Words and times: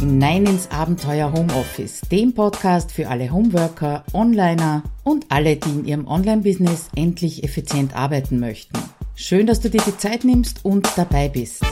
hinein 0.00 0.46
ins 0.46 0.70
Abenteuer 0.70 1.30
Homeoffice, 1.30 2.00
dem 2.10 2.32
Podcast 2.32 2.90
für 2.90 3.08
alle 3.08 3.30
Homeworker, 3.30 4.02
Onliner 4.14 4.82
und 5.04 5.26
alle, 5.28 5.56
die 5.56 5.68
in 5.68 5.84
ihrem 5.84 6.06
Online-Business 6.06 6.88
endlich 6.96 7.44
effizient 7.44 7.94
arbeiten 7.94 8.40
möchten. 8.40 8.78
Schön, 9.14 9.46
dass 9.46 9.60
du 9.60 9.68
dir 9.68 9.82
die 9.86 9.98
Zeit 9.98 10.24
nimmst 10.24 10.64
und 10.64 10.88
dabei 10.96 11.28
bist. 11.28 11.62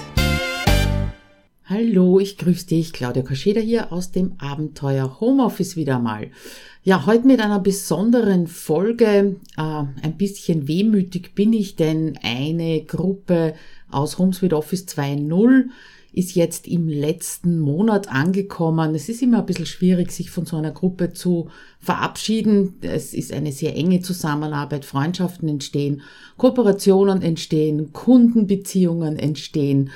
Hallo, 1.64 2.20
ich 2.20 2.36
grüße 2.36 2.66
dich, 2.66 2.92
Claudia 2.92 3.22
Kascheda 3.22 3.60
hier 3.60 3.94
aus 3.94 4.10
dem 4.10 4.34
Abenteuer 4.36 5.20
Homeoffice 5.20 5.76
wieder 5.76 5.98
mal. 5.98 6.30
Ja, 6.82 7.06
heute 7.06 7.26
mit 7.26 7.40
einer 7.40 7.60
besonderen 7.60 8.46
Folge. 8.46 9.36
Äh, 9.56 9.62
ein 9.62 10.18
bisschen 10.18 10.68
wehmütig 10.68 11.34
bin 11.34 11.54
ich, 11.54 11.76
denn 11.76 12.18
eine 12.22 12.82
Gruppe 12.82 13.54
aus 13.90 14.18
HomeSuite 14.18 14.54
Office 14.54 14.84
2.0 14.84 15.70
ist 16.12 16.34
jetzt 16.34 16.66
im 16.66 16.88
letzten 16.88 17.60
Monat 17.60 18.08
angekommen. 18.08 18.94
Es 18.94 19.08
ist 19.08 19.22
immer 19.22 19.40
ein 19.40 19.46
bisschen 19.46 19.66
schwierig, 19.66 20.10
sich 20.10 20.30
von 20.30 20.46
so 20.46 20.56
einer 20.56 20.70
Gruppe 20.70 21.12
zu 21.12 21.48
verabschieden. 21.80 22.74
Es 22.80 23.14
ist 23.14 23.32
eine 23.32 23.52
sehr 23.52 23.76
enge 23.76 24.00
Zusammenarbeit, 24.00 24.84
Freundschaften 24.84 25.48
entstehen, 25.48 26.02
Kooperationen 26.36 27.22
entstehen, 27.22 27.92
Kundenbeziehungen 27.92 29.18
entstehen. 29.18 29.90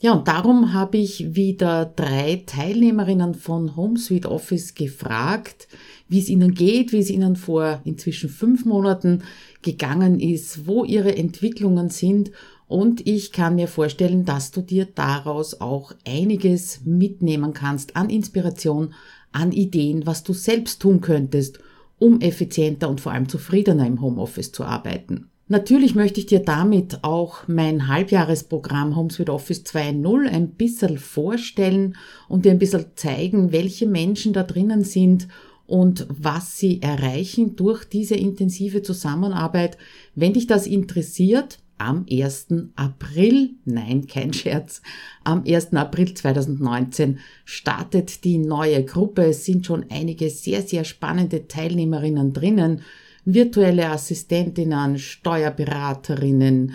Ja, 0.00 0.12
und 0.12 0.28
darum 0.28 0.74
habe 0.74 0.98
ich 0.98 1.34
wieder 1.34 1.86
drei 1.86 2.42
Teilnehmerinnen 2.44 3.34
von 3.34 3.74
HomeSuite 3.74 4.30
Office 4.30 4.74
gefragt, 4.74 5.66
wie 6.14 6.20
es 6.20 6.28
ihnen 6.28 6.54
geht, 6.54 6.92
wie 6.92 7.00
es 7.00 7.10
ihnen 7.10 7.34
vor 7.34 7.80
inzwischen 7.84 8.30
fünf 8.30 8.64
Monaten 8.64 9.24
gegangen 9.62 10.20
ist, 10.20 10.64
wo 10.64 10.84
ihre 10.84 11.16
Entwicklungen 11.16 11.90
sind 11.90 12.30
und 12.68 13.04
ich 13.04 13.32
kann 13.32 13.56
mir 13.56 13.66
vorstellen, 13.66 14.24
dass 14.24 14.52
du 14.52 14.60
dir 14.60 14.86
daraus 14.86 15.60
auch 15.60 15.92
einiges 16.06 16.82
mitnehmen 16.84 17.52
kannst 17.52 17.96
an 17.96 18.10
Inspiration, 18.10 18.94
an 19.32 19.50
Ideen, 19.50 20.06
was 20.06 20.22
du 20.22 20.32
selbst 20.32 20.80
tun 20.80 21.00
könntest, 21.00 21.58
um 21.98 22.20
effizienter 22.20 22.88
und 22.88 23.00
vor 23.00 23.10
allem 23.10 23.28
zufriedener 23.28 23.84
im 23.84 24.00
Homeoffice 24.00 24.52
zu 24.52 24.62
arbeiten. 24.62 25.30
Natürlich 25.48 25.96
möchte 25.96 26.20
ich 26.20 26.26
dir 26.26 26.40
damit 26.40 27.00
auch 27.02 27.48
mein 27.48 27.88
Halbjahresprogramm 27.88 28.94
Homes 28.94 29.18
with 29.18 29.28
Office 29.30 29.62
2.0 29.64 30.28
ein 30.28 30.50
bisschen 30.50 30.96
vorstellen 30.96 31.96
und 32.28 32.44
dir 32.44 32.52
ein 32.52 32.60
bisschen 32.60 32.86
zeigen, 32.94 33.50
welche 33.50 33.86
Menschen 33.86 34.32
da 34.32 34.44
drinnen 34.44 34.84
sind 34.84 35.26
und 35.66 36.06
was 36.08 36.58
sie 36.58 36.82
erreichen 36.82 37.56
durch 37.56 37.84
diese 37.84 38.14
intensive 38.14 38.82
Zusammenarbeit. 38.82 39.78
Wenn 40.14 40.34
dich 40.34 40.46
das 40.46 40.66
interessiert, 40.66 41.58
am 41.78 42.06
1. 42.10 42.46
April, 42.76 43.50
nein, 43.64 44.06
kein 44.06 44.32
Scherz, 44.32 44.80
am 45.24 45.42
1. 45.46 45.72
April 45.74 46.14
2019 46.14 47.18
startet 47.44 48.24
die 48.24 48.38
neue 48.38 48.84
Gruppe. 48.84 49.24
Es 49.24 49.44
sind 49.44 49.66
schon 49.66 49.86
einige 49.90 50.30
sehr, 50.30 50.62
sehr 50.62 50.84
spannende 50.84 51.48
Teilnehmerinnen 51.48 52.32
drinnen. 52.32 52.82
Virtuelle 53.24 53.88
Assistentinnen, 53.88 54.98
Steuerberaterinnen, 54.98 56.74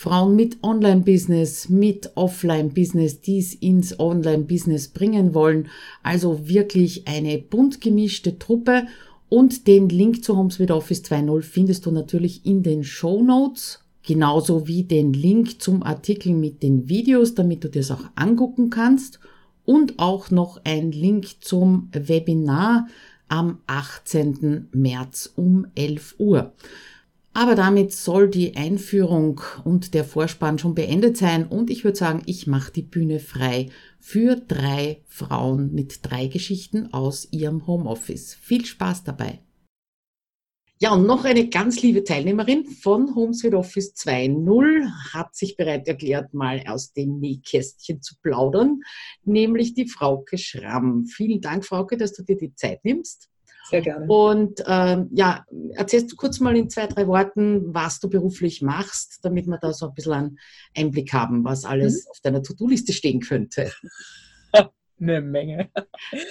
Frauen 0.00 0.34
mit 0.34 0.56
Online-Business, 0.62 1.68
mit 1.68 2.12
Offline-Business, 2.14 3.20
die 3.20 3.38
es 3.38 3.52
ins 3.52 4.00
Online-Business 4.00 4.88
bringen 4.88 5.34
wollen. 5.34 5.68
Also 6.02 6.48
wirklich 6.48 7.06
eine 7.06 7.36
bunt 7.36 7.82
gemischte 7.82 8.38
Truppe. 8.38 8.86
Und 9.28 9.66
den 9.66 9.90
Link 9.90 10.24
zu 10.24 10.38
Homes 10.38 10.58
with 10.58 10.70
Office 10.70 11.04
2.0 11.04 11.42
findest 11.42 11.84
du 11.84 11.90
natürlich 11.90 12.46
in 12.46 12.62
den 12.62 12.82
Show 12.82 13.22
Notes 13.22 13.84
genauso 14.02 14.66
wie 14.66 14.84
den 14.84 15.12
Link 15.12 15.60
zum 15.60 15.82
Artikel 15.82 16.32
mit 16.32 16.62
den 16.62 16.88
Videos, 16.88 17.34
damit 17.34 17.62
du 17.62 17.68
das 17.68 17.90
auch 17.90 18.04
angucken 18.14 18.70
kannst 18.70 19.20
und 19.66 19.98
auch 19.98 20.30
noch 20.30 20.62
ein 20.64 20.92
Link 20.92 21.42
zum 21.44 21.90
Webinar 21.92 22.88
am 23.28 23.58
18. 23.66 24.68
März 24.72 25.34
um 25.36 25.66
11 25.74 26.14
Uhr. 26.16 26.54
Aber 27.32 27.54
damit 27.54 27.92
soll 27.92 28.28
die 28.28 28.56
Einführung 28.56 29.40
und 29.64 29.94
der 29.94 30.04
Vorspann 30.04 30.58
schon 30.58 30.74
beendet 30.74 31.16
sein 31.16 31.46
und 31.46 31.70
ich 31.70 31.84
würde 31.84 31.96
sagen, 31.96 32.22
ich 32.26 32.48
mache 32.48 32.72
die 32.72 32.82
Bühne 32.82 33.20
frei 33.20 33.68
für 34.00 34.34
drei 34.34 35.02
Frauen 35.06 35.72
mit 35.72 36.00
drei 36.02 36.26
Geschichten 36.26 36.92
aus 36.92 37.28
ihrem 37.30 37.66
Homeoffice. 37.68 38.34
Viel 38.34 38.64
Spaß 38.64 39.04
dabei! 39.04 39.40
Ja, 40.82 40.94
und 40.94 41.06
noch 41.06 41.24
eine 41.26 41.46
ganz 41.50 41.82
liebe 41.82 42.04
Teilnehmerin 42.04 42.64
von 42.64 43.14
Homes 43.14 43.44
with 43.44 43.52
Office 43.52 43.94
2.0 43.96 44.90
hat 45.12 45.36
sich 45.36 45.56
bereit 45.58 45.86
erklärt, 45.86 46.32
mal 46.32 46.64
aus 46.66 46.94
dem 46.94 47.20
Nähkästchen 47.20 48.00
zu 48.00 48.14
plaudern, 48.22 48.80
nämlich 49.22 49.74
die 49.74 49.86
Frauke 49.86 50.38
Schramm. 50.38 51.04
Vielen 51.04 51.42
Dank, 51.42 51.66
Frauke, 51.66 51.98
dass 51.98 52.14
du 52.14 52.22
dir 52.22 52.38
die 52.38 52.54
Zeit 52.54 52.82
nimmst. 52.82 53.29
Sehr 53.70 53.82
gerne. 53.82 54.06
Und 54.06 54.62
ähm, 54.66 55.08
ja, 55.12 55.44
erzählst 55.74 56.10
du 56.10 56.16
kurz 56.16 56.40
mal 56.40 56.56
in 56.56 56.68
zwei, 56.68 56.86
drei 56.86 57.06
Worten, 57.06 57.72
was 57.72 58.00
du 58.00 58.10
beruflich 58.10 58.62
machst, 58.62 59.20
damit 59.22 59.46
wir 59.46 59.58
da 59.58 59.72
so 59.72 59.88
ein 59.88 59.94
bisschen 59.94 60.12
einen 60.12 60.38
Einblick 60.76 61.12
haben, 61.12 61.44
was 61.44 61.64
alles 61.64 62.04
mhm. 62.04 62.10
auf 62.10 62.20
deiner 62.20 62.42
To-Do-Liste 62.42 62.92
stehen 62.92 63.20
könnte. 63.20 63.70
Eine 65.00 65.22
Menge. 65.22 65.70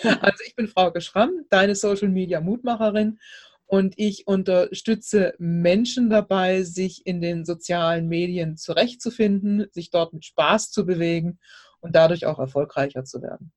Also 0.04 0.44
ich 0.46 0.56
bin 0.56 0.68
Frauke 0.68 1.02
Schramm, 1.02 1.46
deine 1.50 1.74
Social 1.74 2.10
Media 2.10 2.40
Mutmacherin 2.40 3.18
und 3.66 3.94
ich 3.98 4.28
unterstütze 4.28 5.34
Menschen 5.40 6.10
dabei, 6.10 6.64
sich 6.64 7.06
in 7.06 7.22
den 7.22 7.46
sozialen 7.46 8.08
Medien 8.08 8.58
zurechtzufinden, 8.58 9.68
sich 9.72 9.90
dort 9.90 10.14
mit 10.14 10.26
Spaß 10.26 10.72
zu 10.72 10.86
bewegen 10.86 11.40
und 11.80 11.96
dadurch 11.96 12.26
auch 12.26 12.40
erfolgreicher 12.40 13.06
zu 13.06 13.22
werden. 13.22 13.52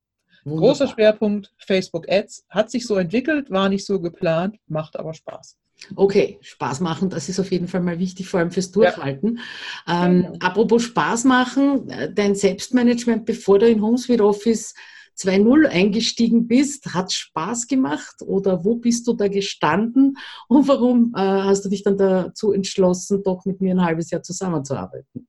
Wunderbar. 0.44 0.69
Großer 0.69 0.88
Schwerpunkt 0.88 1.53
Facebook 1.58 2.10
Ads 2.10 2.47
hat 2.50 2.70
sich 2.70 2.86
so 2.86 2.97
entwickelt, 2.97 3.50
war 3.50 3.69
nicht 3.69 3.86
so 3.86 4.00
geplant, 4.00 4.56
macht 4.66 4.98
aber 4.98 5.14
Spaß. 5.14 5.56
Okay, 5.97 6.38
Spaß 6.41 6.80
machen, 6.80 7.10
das 7.10 7.28
ist 7.28 7.41
auf 7.41 7.50
jeden 7.50 7.66
Fall 7.66 7.80
mal 7.80 7.98
wichtig, 7.98 8.28
vor 8.28 8.41
allem 8.41 8.50
fürs 8.50 8.70
Durchhalten. 8.70 9.41
Ja. 9.86 10.06
Ähm, 10.06 10.22
ja. 10.22 10.32
Apropos 10.41 10.84
Spaß 10.84 11.25
machen, 11.25 11.88
äh, 11.91 12.12
dein 12.12 12.34
Selbstmanagement, 12.34 13.25
bevor 13.25 13.58
du 13.58 13.69
in 13.69 13.82
HomeSuite 13.82 14.25
Office 14.25 14.75
2.0 15.19 15.66
eingestiegen 15.66 16.47
bist, 16.47 16.94
hat 16.94 17.12
Spaß 17.12 17.66
gemacht 17.66 18.22
oder 18.25 18.64
wo 18.64 18.76
bist 18.76 19.06
du 19.06 19.12
da 19.12 19.28
gestanden 19.28 20.16
und 20.48 20.69
warum 20.69 21.12
äh, 21.14 21.20
hast 21.20 21.64
du 21.64 21.69
dich 21.69 21.82
dann 21.82 21.98
dazu 21.98 22.52
entschlossen, 22.52 23.22
doch 23.22 23.44
mit 23.44 23.60
mir 23.60 23.75
ein 23.75 23.84
halbes 23.84 24.10
Jahr 24.10 24.22
zusammenzuarbeiten? 24.22 25.26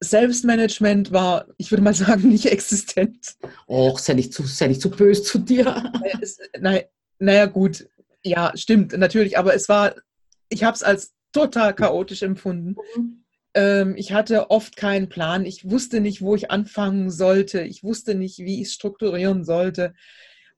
Selbstmanagement 0.00 1.12
war, 1.12 1.46
ich 1.58 1.70
würde 1.70 1.82
mal 1.82 1.94
sagen, 1.94 2.28
nicht 2.28 2.46
existent. 2.46 3.36
Och, 3.66 3.98
sei 3.98 4.14
nicht 4.14 4.32
zu, 4.32 4.44
sei 4.44 4.68
nicht 4.68 4.80
zu 4.80 4.90
böse 4.90 5.22
zu 5.22 5.38
dir. 5.38 5.92
Naja, 6.60 6.82
naja, 7.18 7.46
gut, 7.46 7.88
ja, 8.22 8.52
stimmt, 8.54 8.96
natürlich, 8.96 9.38
aber 9.38 9.54
es 9.54 9.68
war, 9.68 9.94
ich 10.48 10.64
habe 10.64 10.74
es 10.74 10.82
als 10.82 11.12
total 11.32 11.74
chaotisch 11.74 12.22
empfunden. 12.22 12.76
Mhm. 12.96 13.24
Ähm, 13.54 13.94
ich 13.96 14.12
hatte 14.12 14.50
oft 14.50 14.76
keinen 14.76 15.08
Plan. 15.08 15.44
Ich 15.44 15.68
wusste 15.68 16.00
nicht, 16.00 16.22
wo 16.22 16.34
ich 16.34 16.50
anfangen 16.50 17.10
sollte. 17.10 17.62
Ich 17.62 17.82
wusste 17.82 18.14
nicht, 18.14 18.38
wie 18.38 18.60
ich 18.60 18.68
es 18.68 18.74
strukturieren 18.74 19.44
sollte. 19.44 19.94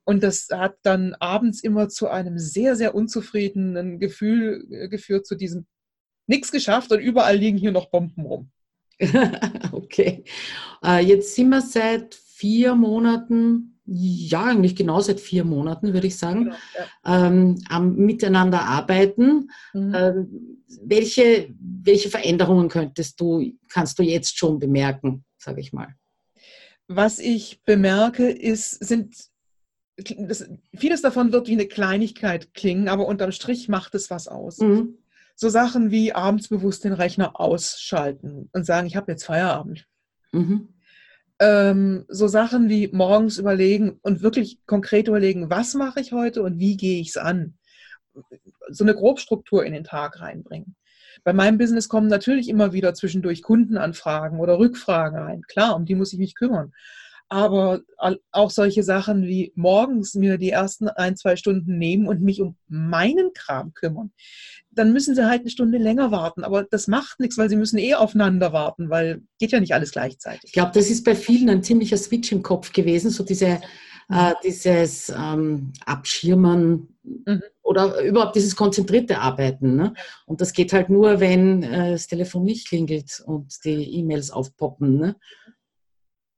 Und 0.05 0.23
das 0.23 0.49
hat 0.51 0.77
dann 0.83 1.15
abends 1.15 1.63
immer 1.63 1.89
zu 1.89 2.09
einem 2.09 2.39
sehr, 2.39 2.77
sehr 2.77 2.95
unzufriedenen 2.95 3.99
Gefühl 3.99 4.67
äh, 4.71 4.89
geführt, 4.89 5.27
zu 5.27 5.35
diesem 5.35 5.67
nichts 6.27 6.53
geschafft 6.53 6.93
und 6.93 7.01
überall 7.01 7.37
liegen 7.37 7.59
hier 7.59 7.73
noch 7.73 7.91
Bomben 7.91 8.23
rum. 8.23 8.51
okay. 9.73 10.25
Äh, 10.85 11.05
jetzt 11.05 11.35
sind 11.35 11.49
wir 11.51 11.61
seit 11.61 12.15
vier 12.15 12.75
Monaten 12.75 13.75
ja, 13.87 14.45
eigentlich 14.45 14.77
genau 14.77 15.01
seit 15.01 15.21
vier 15.21 15.45
Monaten, 15.45 15.93
würde 15.93 16.07
ich 16.07 16.17
sagen, 16.17 16.45
genau, 16.45 16.57
ja. 17.05 17.27
ähm, 17.27 17.63
am 17.69 17.95
Miteinander 17.97 18.63
arbeiten. 18.63 19.51
Mhm. 19.75 19.95
Ähm, 19.95 20.65
welche, 20.83 21.55
welche 21.61 22.09
Veränderungen 22.09 22.69
könntest 22.69 23.21
du, 23.21 23.53
kannst 23.69 23.99
du 23.99 24.03
jetzt 24.03 24.39
schon 24.39 24.59
bemerken, 24.59 25.25
sage 25.37 25.61
ich 25.61 25.73
mal? 25.73 25.95
Was 26.89 27.19
ich 27.19 27.63
bemerke, 27.65 28.29
ist, 28.31 28.85
sind 28.85 29.15
das, 29.97 30.49
vieles 30.75 31.03
davon 31.03 31.33
wird 31.33 31.47
wie 31.47 31.53
eine 31.53 31.67
Kleinigkeit 31.67 32.53
klingen, 32.55 32.89
aber 32.89 33.07
unterm 33.07 33.33
Strich 33.33 33.69
macht 33.69 33.95
es 33.95 34.11
was 34.11 34.29
aus. 34.29 34.59
Mhm. 34.59 34.99
So 35.35 35.49
Sachen 35.49 35.91
wie 35.91 36.13
abends 36.13 36.49
bewusst 36.49 36.85
den 36.85 36.93
Rechner 36.93 37.39
ausschalten 37.41 38.49
und 38.53 38.65
sagen, 38.65 38.87
ich 38.87 38.97
habe 38.97 39.13
jetzt 39.13 39.25
Feierabend. 39.25 39.87
Mhm 40.33 40.69
ähm, 41.41 42.05
so 42.09 42.29
Sachen 42.29 42.69
wie 42.69 42.89
morgens 42.93 43.39
überlegen 43.39 43.99
und 44.03 44.23
wirklich 44.23 44.59
konkret 44.67 45.09
überlegen, 45.09 45.51
was 45.51 45.75
mache 45.75 46.01
ich 46.01 46.13
heute 46.13 46.43
und 46.43 46.59
wie 46.59 46.77
gehe 46.77 47.01
ich 47.01 47.09
es 47.09 47.17
an. 47.17 47.59
So 48.69 48.85
eine 48.85 48.95
Grobstruktur 48.95 49.65
in 49.65 49.73
den 49.73 49.85
Tag 49.85 50.21
reinbringen. 50.21 50.77
Bei 51.25 51.33
meinem 51.33 51.59
Business 51.59 51.89
kommen 51.89 52.09
natürlich 52.09 52.49
immer 52.49 52.73
wieder 52.73 52.95
zwischendurch 52.95 53.43
Kundenanfragen 53.43 54.39
oder 54.41 54.59
Rückfragen 54.59 55.19
rein. 55.19 55.43
Klar, 55.43 55.75
um 55.75 55.85
die 55.85 55.95
muss 55.95 56.13
ich 56.13 56.19
mich 56.19 56.35
kümmern. 56.35 56.73
Aber 57.29 57.81
auch 58.31 58.51
solche 58.51 58.83
Sachen 58.83 59.23
wie 59.23 59.53
morgens 59.57 60.15
mir 60.15 60.39
die 60.39 60.51
ersten 60.51 60.89
ein, 60.89 61.17
zwei 61.17 61.37
Stunden 61.37 61.79
nehmen 61.79 62.07
und 62.07 62.21
mich 62.21 62.41
um 62.41 62.57
meinen 62.69 63.33
Kram 63.33 63.73
kümmern, 63.73 64.13
dann 64.71 64.93
müssen 64.93 65.15
sie 65.15 65.27
halt 65.27 65.41
eine 65.41 65.51
Stunde 65.51 65.79
länger 65.79 66.11
warten. 66.11 66.45
Aber 66.45 66.65
das 66.65 66.87
macht 66.87 67.21
nichts, 67.21 67.39
weil 67.39 67.49
sie 67.49 67.57
müssen 67.57 67.79
eh 67.79 67.95
aufeinander 67.95 68.53
warten, 68.53 68.91
weil 68.91 69.23
geht 69.39 69.53
ja 69.53 69.61
nicht 69.61 69.75
alles 69.75 69.93
gleichzeitig. 69.93 70.45
Ich 70.45 70.53
glaube, 70.53 70.73
das 70.75 70.91
ist 70.91 71.05
bei 71.05 71.15
vielen 71.15 71.49
ein 71.49 71.63
ziemlicher 71.63 71.97
Switch 71.97 72.31
im 72.33 72.43
Kopf 72.43 72.73
gewesen, 72.73 73.11
so 73.11 73.25
diese 73.25 73.61
äh, 74.11 74.35
dieses 74.45 75.09
ähm, 75.09 75.73
Abschirmen 75.87 76.97
mhm. 77.03 77.43
oder 77.63 78.03
überhaupt 78.03 78.37
dieses 78.37 78.57
konzentrierte 78.57 79.19
Arbeiten. 79.19 79.77
Ne? 79.77 79.95
Und 80.27 80.41
das 80.41 80.53
geht 80.53 80.73
halt 80.73 80.91
nur, 80.91 81.21
wenn 81.21 81.63
äh, 81.63 81.93
das 81.93 82.07
Telefon 82.07 82.45
nicht 82.45 82.69
klingelt 82.69 83.23
und 83.25 83.65
die 83.65 83.99
E-Mails 83.99 84.31
aufpoppen. 84.31 84.99
Ne? 84.99 85.17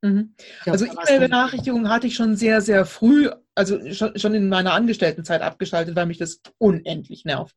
Mhm. 0.06 0.34
Also 0.64 0.84
E-Mail-Benachrichtigungen 0.84 1.88
hatte 1.88 2.06
ich 2.06 2.14
schon 2.14 2.36
sehr, 2.36 2.60
sehr 2.60 2.84
früh, 2.86 3.28
also 3.54 3.92
schon, 3.92 4.18
schon 4.18 4.34
in 4.34 4.48
meiner 4.48 4.72
Angestelltenzeit 4.72 5.42
abgeschaltet, 5.42 5.96
weil 5.96 6.06
mich 6.06 6.18
das 6.18 6.40
unendlich 6.58 7.24
nervt. 7.24 7.54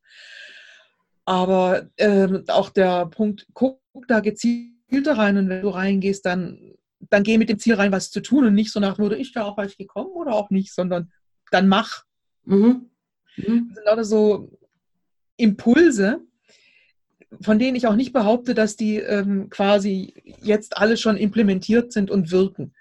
Aber 1.26 1.90
äh, 1.98 2.28
auch 2.48 2.70
der 2.70 3.06
Punkt, 3.08 3.48
guck 3.54 3.80
da 4.08 4.20
gezielter 4.20 5.18
rein 5.18 5.38
und 5.38 5.50
wenn 5.50 5.62
du 5.62 5.70
reingehst, 5.70 6.26
dann 6.26 6.76
dann 7.10 7.24
geh 7.24 7.38
mit 7.38 7.50
dem 7.50 7.60
Ziel 7.60 7.76
rein, 7.76 7.92
was 7.92 8.12
zu 8.12 8.22
tun 8.22 8.46
und 8.46 8.54
nicht 8.54 8.72
so 8.72 8.80
nach, 8.80 9.00
wurde 9.00 9.18
ich 9.18 9.32
da 9.32 9.46
auch 9.46 9.56
falsch 9.56 9.78
gekommen 9.78 10.12
oder 10.12 10.34
auch 10.34 10.50
nicht, 10.50 10.74
sondern 10.74 11.12
dann 11.52 11.68
mach. 11.68 12.04
Mhm. 12.46 12.90
Mhm. 13.38 13.68
Das 13.68 13.76
sind 13.76 13.86
lauter 13.86 14.04
so 14.04 14.58
Impulse, 15.38 16.22
von 17.42 17.60
denen 17.60 17.76
ich 17.76 17.88
auch 17.88 17.96
nicht 17.96 18.14
behaupte, 18.14 18.54
dass 18.54 18.76
die 18.76 18.98
ähm, 18.98 19.50
quasi 19.50 20.14
jetzt 20.42 20.78
alle 20.78 20.98
schon 20.98 21.18
implementiert 21.18 21.94
sind 21.94 22.10
und 22.10 22.32
wirken. 22.32 22.74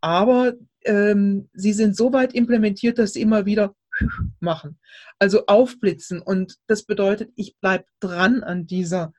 Aber 0.00 0.54
ähm, 0.84 1.48
sie 1.52 1.72
sind 1.72 1.96
so 1.96 2.12
weit 2.12 2.34
implementiert, 2.34 2.98
dass 2.98 3.12
sie 3.12 3.20
immer 3.20 3.46
wieder 3.46 3.74
machen. 4.40 4.78
Also 5.18 5.46
aufblitzen. 5.46 6.20
Und 6.20 6.56
das 6.66 6.82
bedeutet, 6.84 7.30
ich 7.36 7.56
bleibe 7.60 7.84
dran 8.00 8.42
an 8.42 8.66
dieser 8.66 9.12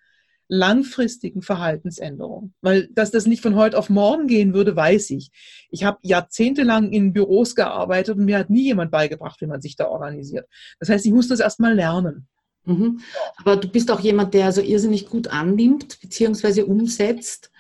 langfristigen 0.50 1.42
Verhaltensänderung. 1.42 2.54
Weil, 2.62 2.90
dass 2.92 3.12
das 3.12 3.26
nicht 3.26 3.42
von 3.42 3.56
heute 3.56 3.78
auf 3.78 3.90
morgen 3.90 4.28
gehen 4.28 4.54
würde, 4.54 4.76
weiß 4.76 5.12
ich. 5.12 5.32
Ich 5.70 5.84
habe 5.84 6.00
jahrzehntelang 6.02 6.92
in 6.92 7.14
Büros 7.14 7.56
gearbeitet 7.56 8.18
und 8.18 8.26
mir 8.26 8.40
hat 8.40 8.50
nie 8.50 8.66
jemand 8.66 8.92
beigebracht, 8.92 9.40
wie 9.42 9.48
man 9.48 9.62
sich 9.62 9.76
da 9.76 9.88
organisiert. 9.88 10.48
Das 10.80 10.90
heißt, 10.90 11.06
ich 11.06 11.14
muss 11.14 11.30
das 11.30 11.40
erstmal 11.40 11.74
lernen. 11.74 12.28
Mhm. 12.66 13.02
Aber 13.38 13.58
du 13.58 13.68
bist 13.68 13.92
auch 13.92 14.00
jemand, 14.00 14.34
der 14.34 14.46
also 14.46 14.62
irrsinnig 14.62 15.08
gut 15.08 15.28
annimmt 15.28 16.00
bzw. 16.02 16.62
umsetzt 16.64 17.52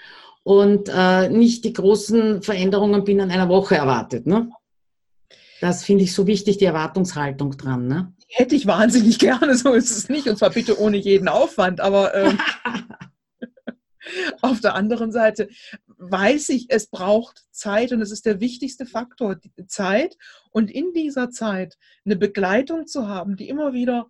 und 0.43 0.89
äh, 0.93 1.29
nicht 1.29 1.65
die 1.65 1.73
großen 1.73 2.41
Veränderungen 2.41 3.03
binnen 3.03 3.31
einer 3.31 3.49
Woche 3.49 3.75
erwartet. 3.75 4.27
Ne? 4.27 4.49
Das 5.61 5.83
finde 5.83 6.03
ich 6.03 6.13
so 6.13 6.27
wichtig, 6.27 6.57
die 6.57 6.65
Erwartungshaltung 6.65 7.57
dran. 7.57 7.87
Ne? 7.87 8.13
hätte 8.33 8.55
ich 8.55 8.65
wahnsinnig 8.65 9.19
gerne, 9.19 9.55
so 9.55 9.73
ist 9.73 9.91
es 9.91 10.09
nicht. 10.09 10.27
Und 10.27 10.37
zwar 10.37 10.49
bitte 10.49 10.79
ohne 10.79 10.97
jeden 10.97 11.27
Aufwand. 11.27 11.79
Aber 11.79 12.13
ähm, 12.13 12.39
auf 14.41 14.59
der 14.59 14.75
anderen 14.75 15.11
Seite 15.11 15.47
weiß 15.97 16.49
ich, 16.49 16.65
es 16.69 16.87
braucht 16.87 17.45
Zeit 17.51 17.93
und 17.93 18.01
es 18.01 18.11
ist 18.11 18.25
der 18.25 18.41
wichtigste 18.41 18.85
Faktor, 18.85 19.37
Zeit. 19.67 20.17
Und 20.51 20.69
in 20.69 20.93
dieser 20.93 21.29
Zeit 21.29 21.77
eine 22.05 22.15
Begleitung 22.15 22.87
zu 22.87 23.07
haben, 23.07 23.37
die 23.37 23.47
immer 23.47 23.73
wieder 23.73 24.07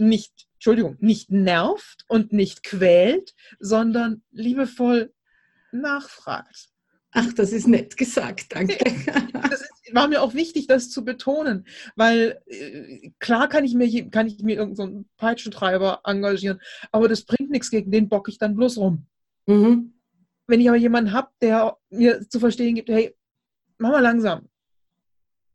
nicht, 0.00 0.48
Entschuldigung, 0.54 0.96
nicht 1.00 1.30
nervt 1.30 2.04
und 2.08 2.32
nicht 2.32 2.62
quält, 2.62 3.34
sondern 3.58 4.22
liebevoll 4.30 5.12
nachfragt. 5.72 6.70
Ach, 7.12 7.32
das 7.32 7.52
ist 7.52 7.66
nett 7.66 7.96
gesagt, 7.96 8.54
danke. 8.54 8.76
Das 9.32 9.64
war 9.94 10.08
mir 10.08 10.20
auch 10.20 10.34
wichtig, 10.34 10.66
das 10.66 10.90
zu 10.90 11.04
betonen, 11.04 11.66
weil 11.96 12.42
äh, 12.46 13.10
klar 13.18 13.48
kann 13.48 13.64
ich 13.64 13.74
mir, 13.74 14.10
kann 14.10 14.26
ich 14.26 14.42
mir 14.42 14.56
irgendeinen 14.56 14.98
so 14.98 15.04
Peitschentreiber 15.16 16.02
engagieren, 16.04 16.60
aber 16.92 17.08
das 17.08 17.22
bringt 17.22 17.50
nichts, 17.50 17.70
gegen 17.70 17.90
den 17.90 18.08
bock 18.10 18.28
ich 18.28 18.36
dann 18.36 18.54
bloß 18.54 18.76
rum. 18.76 19.06
Mhm. 19.46 19.94
Wenn 20.46 20.60
ich 20.60 20.68
aber 20.68 20.76
jemanden 20.76 21.12
habe, 21.12 21.30
der 21.40 21.78
mir 21.88 22.28
zu 22.28 22.38
verstehen 22.38 22.74
gibt, 22.74 22.90
hey, 22.90 23.16
mach 23.78 23.90
mal 23.90 24.02
langsam, 24.02 24.48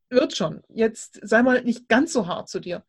wird 0.09 0.35
schon, 0.35 0.63
jetzt 0.69 1.19
sei 1.21 1.43
mal 1.43 1.63
nicht 1.63 1.87
ganz 1.87 2.13
so 2.13 2.27
hart 2.27 2.49
zu 2.49 2.59
dir, 2.59 2.83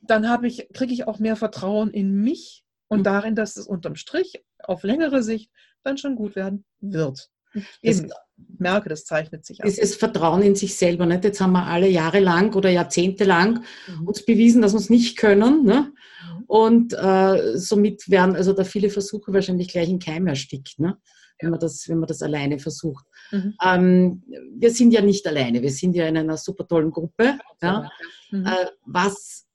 dann 0.00 0.44
ich, 0.44 0.68
kriege 0.72 0.92
ich 0.92 1.06
auch 1.06 1.18
mehr 1.18 1.36
Vertrauen 1.36 1.90
in 1.90 2.14
mich 2.22 2.64
und 2.88 3.00
mhm. 3.00 3.04
darin, 3.04 3.34
dass 3.34 3.56
es 3.56 3.66
unterm 3.66 3.96
Strich 3.96 4.42
auf 4.58 4.82
längere 4.82 5.22
Sicht 5.22 5.50
dann 5.82 5.98
schon 5.98 6.16
gut 6.16 6.36
werden 6.36 6.64
wird. 6.80 7.30
Eben, 7.82 8.08
das, 8.08 8.18
merke, 8.58 8.88
das 8.88 9.04
zeichnet 9.04 9.44
sich 9.44 9.60
ab. 9.60 9.66
Dieses 9.66 9.96
Vertrauen 9.96 10.42
in 10.42 10.54
sich 10.54 10.76
selber. 10.76 11.06
Nicht? 11.06 11.24
Jetzt 11.24 11.40
haben 11.40 11.52
wir 11.52 11.66
alle 11.66 11.88
Jahre 11.88 12.20
lang 12.20 12.54
oder 12.54 12.70
Jahrzehnte 12.70 13.24
lang 13.24 13.64
mhm. 13.86 14.06
uns 14.06 14.24
bewiesen, 14.24 14.62
dass 14.62 14.72
wir 14.72 14.78
es 14.78 14.90
nicht 14.90 15.16
können. 15.16 15.64
Ne? 15.64 15.92
Mhm. 15.92 16.44
Und 16.46 16.92
äh, 16.92 17.58
somit 17.58 18.08
werden 18.08 18.36
also 18.36 18.52
da 18.52 18.64
viele 18.64 18.90
Versuche 18.90 19.32
wahrscheinlich 19.32 19.68
gleich 19.68 19.88
in 19.88 19.98
Keim 19.98 20.26
erstickt, 20.26 20.78
ne? 20.78 20.96
wenn, 21.40 21.50
man 21.50 21.60
das, 21.60 21.88
wenn 21.88 21.98
man 21.98 22.06
das 22.06 22.22
alleine 22.22 22.58
versucht. 22.58 23.04
Mhm. 23.32 23.54
Ähm, 23.64 24.22
wir 24.56 24.70
sind 24.70 24.92
ja 24.92 25.00
nicht 25.00 25.26
alleine, 25.26 25.62
wir 25.62 25.70
sind 25.70 25.94
ja 25.94 26.06
in 26.06 26.16
einer 26.16 26.36
super 26.36 26.66
tollen 26.66 26.90
Gruppe. 26.90 27.38
Ja? 27.62 27.90
Mhm. 28.30 28.46
Äh, 28.46 28.66
was, 28.86 29.46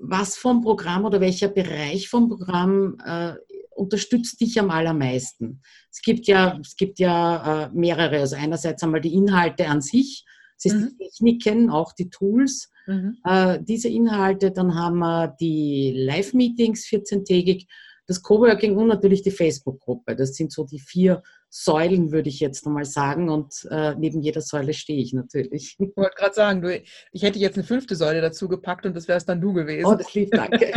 was 0.00 0.36
vom 0.36 0.62
Programm 0.62 1.04
oder 1.04 1.20
welcher 1.20 1.48
Bereich 1.48 2.08
vom 2.08 2.28
Programm 2.28 2.96
äh, 3.04 3.34
unterstützt 3.74 4.40
dich 4.40 4.58
am 4.58 4.70
allermeisten? 4.70 5.62
Es 5.90 6.00
gibt 6.02 6.26
ja, 6.26 6.58
es 6.60 6.76
gibt 6.76 6.98
ja 6.98 7.64
äh, 7.64 7.70
mehrere. 7.72 8.20
Also 8.20 8.36
einerseits 8.36 8.82
einmal 8.82 9.00
die 9.00 9.14
Inhalte 9.14 9.68
an 9.68 9.80
sich, 9.80 10.24
es 10.56 10.64
ist 10.64 10.74
mhm. 10.74 10.88
die 10.88 11.04
Techniken, 11.04 11.70
auch 11.70 11.92
die 11.92 12.10
Tools. 12.10 12.70
Mhm. 12.86 13.18
Äh, 13.24 13.58
diese 13.62 13.88
Inhalte, 13.88 14.50
dann 14.50 14.74
haben 14.74 14.98
wir 14.98 15.36
die 15.40 15.92
Live-Meetings 15.96 16.86
14-tägig, 16.86 17.66
das 18.06 18.22
Coworking 18.22 18.76
und 18.76 18.88
natürlich 18.88 19.22
die 19.22 19.30
Facebook-Gruppe. 19.30 20.16
Das 20.16 20.34
sind 20.34 20.50
so 20.50 20.64
die 20.64 20.80
vier 20.80 21.22
Säulen, 21.50 22.12
würde 22.12 22.28
ich 22.28 22.40
jetzt 22.40 22.66
einmal 22.66 22.84
sagen. 22.84 23.30
Und 23.30 23.66
äh, 23.70 23.94
neben 23.94 24.20
jeder 24.20 24.40
Säule 24.40 24.74
stehe 24.74 25.00
ich 25.00 25.12
natürlich. 25.12 25.76
Ich 25.78 25.96
wollte 25.96 26.16
gerade 26.16 26.34
sagen, 26.34 26.62
du, 26.62 26.82
ich 27.12 27.22
hätte 27.22 27.38
jetzt 27.38 27.56
eine 27.56 27.64
fünfte 27.64 27.96
Säule 27.96 28.20
dazu 28.20 28.48
gepackt 28.48 28.86
und 28.86 28.94
das 28.94 29.08
wäre 29.08 29.18
es 29.18 29.24
dann 29.24 29.40
du 29.40 29.52
gewesen. 29.52 29.86
Oh, 29.86 29.94
das 29.94 30.12
lieb, 30.14 30.30
danke. 30.30 30.72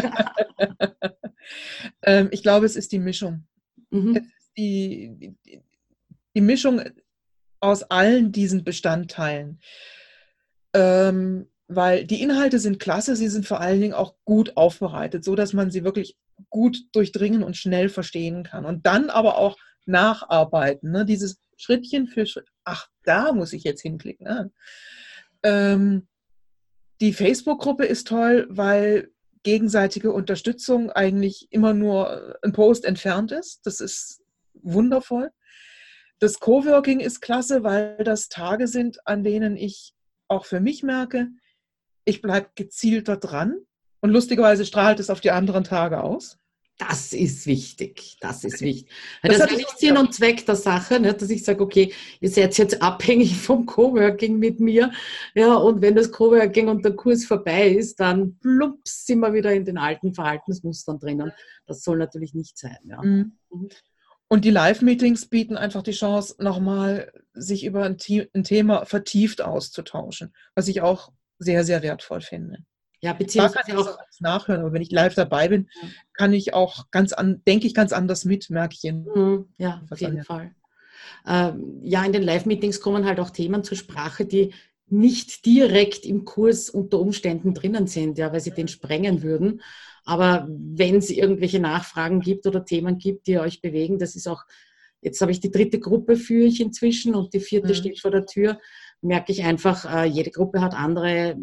ähm, 2.03 2.29
ich 2.31 2.41
glaube, 2.41 2.65
es 2.65 2.75
ist 2.75 2.91
die 2.91 2.99
Mischung. 2.99 3.45
Mhm. 3.89 4.15
Es 4.15 4.23
ist 4.23 4.51
die, 4.57 5.35
die, 5.45 5.61
die, 6.35 6.41
Mischung 6.41 6.81
aus 7.59 7.83
allen 7.83 8.31
diesen 8.31 8.63
Bestandteilen. 8.63 9.59
Ähm, 10.73 11.47
weil 11.67 12.05
die 12.05 12.21
Inhalte 12.21 12.59
sind 12.59 12.79
klasse, 12.79 13.15
sie 13.15 13.29
sind 13.29 13.45
vor 13.45 13.61
allen 13.61 13.81
Dingen 13.81 13.93
auch 13.93 14.15
gut 14.25 14.57
aufbereitet, 14.57 15.23
so 15.23 15.35
dass 15.35 15.53
man 15.53 15.71
sie 15.71 15.83
wirklich 15.83 16.17
gut 16.49 16.77
durchdringen 16.93 17.43
und 17.43 17.55
schnell 17.55 17.89
verstehen 17.89 18.43
kann. 18.43 18.65
Und 18.65 18.85
dann 18.85 19.09
aber 19.09 19.37
auch 19.37 19.57
nacharbeiten, 19.85 20.91
ne? 20.91 21.05
dieses 21.05 21.39
Schrittchen 21.57 22.07
für 22.07 22.25
Schritt. 22.25 22.47
Ach, 22.63 22.87
da 23.03 23.33
muss 23.33 23.53
ich 23.53 23.63
jetzt 23.63 23.81
hinklicken. 23.81 24.25
Ne? 24.25 24.51
Ähm, 25.43 26.07
die 27.01 27.13
Facebook-Gruppe 27.13 27.85
ist 27.85 28.07
toll, 28.07 28.47
weil 28.49 29.11
gegenseitige 29.43 30.11
Unterstützung 30.11 30.91
eigentlich 30.91 31.47
immer 31.51 31.73
nur 31.73 32.37
ein 32.43 32.53
Post 32.53 32.85
entfernt 32.85 33.31
ist. 33.31 33.65
Das 33.65 33.79
ist 33.79 34.21
wundervoll. 34.53 35.31
Das 36.19 36.39
Coworking 36.39 36.99
ist 36.99 37.21
klasse, 37.21 37.63
weil 37.63 37.97
das 38.03 38.29
Tage 38.29 38.67
sind, 38.67 38.99
an 39.07 39.23
denen 39.23 39.57
ich 39.57 39.95
auch 40.27 40.45
für 40.45 40.59
mich 40.59 40.83
merke, 40.83 41.29
ich 42.05 42.21
bleibe 42.21 42.49
gezielter 42.55 43.17
dran. 43.17 43.57
Und 44.01 44.11
lustigerweise 44.11 44.65
strahlt 44.65 44.99
es 44.99 45.09
auf 45.09 45.21
die 45.21 45.31
anderen 45.31 45.63
Tage 45.63 46.03
aus. 46.03 46.37
Das 46.89 47.13
ist 47.13 47.45
wichtig. 47.45 48.17
Das 48.21 48.43
ist 48.43 48.59
wichtig. 48.61 48.91
Das, 49.21 49.37
das 49.37 49.51
ist 49.51 49.57
nicht 49.57 49.77
Sinn 49.77 49.97
und 49.97 50.15
Zweck 50.15 50.43
der 50.47 50.55
Sache, 50.55 50.99
ne, 50.99 51.13
dass 51.13 51.29
ich 51.29 51.43
sage, 51.43 51.63
okay, 51.63 51.93
ihr 52.19 52.29
seid 52.29 52.57
jetzt 52.57 52.81
abhängig 52.81 53.37
vom 53.37 53.67
Coworking 53.67 54.39
mit 54.39 54.59
mir. 54.59 54.91
Ja, 55.35 55.53
und 55.53 55.83
wenn 55.83 55.95
das 55.95 56.11
Coworking 56.11 56.69
und 56.69 56.83
der 56.83 56.95
Kurs 56.95 57.25
vorbei 57.25 57.69
ist, 57.69 57.99
dann 57.99 58.39
plups 58.39 59.05
sind 59.05 59.19
wir 59.19 59.31
wieder 59.31 59.53
in 59.53 59.63
den 59.63 59.77
alten 59.77 60.15
Verhaltensmustern 60.15 60.97
drinnen. 60.97 61.31
Das 61.67 61.83
soll 61.83 61.99
natürlich 61.99 62.33
nicht 62.33 62.57
sein. 62.57 62.79
Ja. 62.85 62.99
Mhm. 63.03 63.37
mhm. 63.51 63.69
Und 64.27 64.45
die 64.45 64.49
Live-Meetings 64.49 65.27
bieten 65.27 65.57
einfach 65.57 65.83
die 65.83 65.91
Chance, 65.91 66.35
nochmal 66.39 67.11
sich 67.33 67.65
über 67.65 67.83
ein, 67.83 67.97
ein 68.33 68.43
Thema 68.43 68.85
vertieft 68.85 69.41
auszutauschen, 69.41 70.33
was 70.55 70.67
ich 70.69 70.81
auch 70.81 71.11
sehr, 71.37 71.63
sehr 71.63 71.83
wertvoll 71.83 72.21
finde. 72.21 72.63
Ja, 73.01 73.13
beziehungsweise 73.13 73.65
kann 73.65 73.79
ich 73.79 73.87
auch 73.87 73.97
nachhören, 74.19 74.61
aber 74.61 74.73
wenn 74.73 74.81
ich 74.81 74.91
live 74.91 75.15
dabei 75.15 75.47
bin, 75.47 75.69
kann 76.13 76.33
ich 76.33 76.53
auch 76.53 76.91
ganz 76.91 77.13
an, 77.13 77.41
denke 77.47 77.65
ich 77.65 77.73
ganz 77.73 77.93
anders 77.93 78.25
mit, 78.25 78.49
merke 78.49 78.75
ich. 78.75 78.91
Mhm, 78.91 79.47
ja, 79.57 79.81
auf 79.89 79.99
jeden 79.99 80.23
Fall. 80.23 80.53
Ähm, 81.27 81.79
ja, 81.81 82.03
in 82.05 82.13
den 82.13 82.21
Live-Meetings 82.21 82.79
kommen 82.79 83.05
halt 83.05 83.19
auch 83.19 83.31
Themen 83.31 83.63
zur 83.63 83.77
Sprache, 83.77 84.25
die 84.25 84.53
nicht 84.87 85.45
direkt 85.45 86.05
im 86.05 86.25
Kurs 86.25 86.69
unter 86.69 86.99
Umständen 86.99 87.53
drinnen 87.53 87.87
sind, 87.87 88.17
ja, 88.17 88.31
weil 88.31 88.41
sie 88.41 88.51
den 88.51 88.67
sprengen 88.67 89.23
würden. 89.23 89.61
Aber 90.03 90.47
wenn 90.49 90.97
es 90.97 91.09
irgendwelche 91.09 91.59
Nachfragen 91.59 92.19
gibt 92.19 92.45
oder 92.45 92.65
Themen 92.65 92.97
gibt, 92.97 93.27
die 93.27 93.39
euch 93.39 93.61
bewegen, 93.61 93.99
das 93.99 94.15
ist 94.15 94.27
auch 94.27 94.43
jetzt 95.01 95.19
habe 95.21 95.31
ich 95.31 95.39
die 95.39 95.51
dritte 95.51 95.79
Gruppe 95.79 96.15
führe 96.15 96.47
ich 96.47 96.61
inzwischen 96.61 97.15
und 97.15 97.33
die 97.33 97.39
vierte 97.39 97.69
mhm. 97.69 97.73
steht 97.73 97.99
vor 97.99 98.11
der 98.11 98.25
Tür, 98.25 98.59
merke 99.01 99.31
ich 99.31 99.43
einfach, 99.43 99.85
äh, 99.91 100.05
jede 100.05 100.31
Gruppe 100.31 100.61
hat 100.61 100.75
andere, 100.75 101.35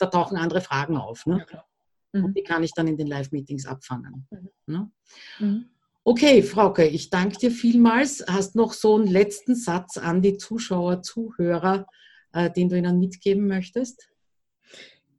da 0.00 0.06
tauchen 0.06 0.36
andere 0.36 0.60
Fragen 0.60 0.96
auf. 0.96 1.26
Ne? 1.26 1.44
Ja, 1.52 1.64
mhm. 2.12 2.24
Und 2.26 2.36
die 2.36 2.42
kann 2.42 2.62
ich 2.62 2.72
dann 2.72 2.88
in 2.88 2.96
den 2.96 3.06
Live-Meetings 3.06 3.66
abfangen. 3.66 4.26
Mhm. 4.30 4.48
Ne? 4.66 4.90
Mhm. 5.38 5.64
Okay, 6.02 6.42
Frauke, 6.42 6.86
ich 6.86 7.10
danke 7.10 7.36
dir 7.38 7.50
vielmals. 7.50 8.24
Hast 8.26 8.56
noch 8.56 8.72
so 8.72 8.96
einen 8.96 9.06
letzten 9.06 9.54
Satz 9.54 9.98
an 9.98 10.22
die 10.22 10.38
Zuschauer, 10.38 11.02
Zuhörer, 11.02 11.86
äh, 12.32 12.50
den 12.50 12.68
du 12.68 12.76
ihnen 12.76 12.98
mitgeben 12.98 13.46
möchtest? 13.46 14.08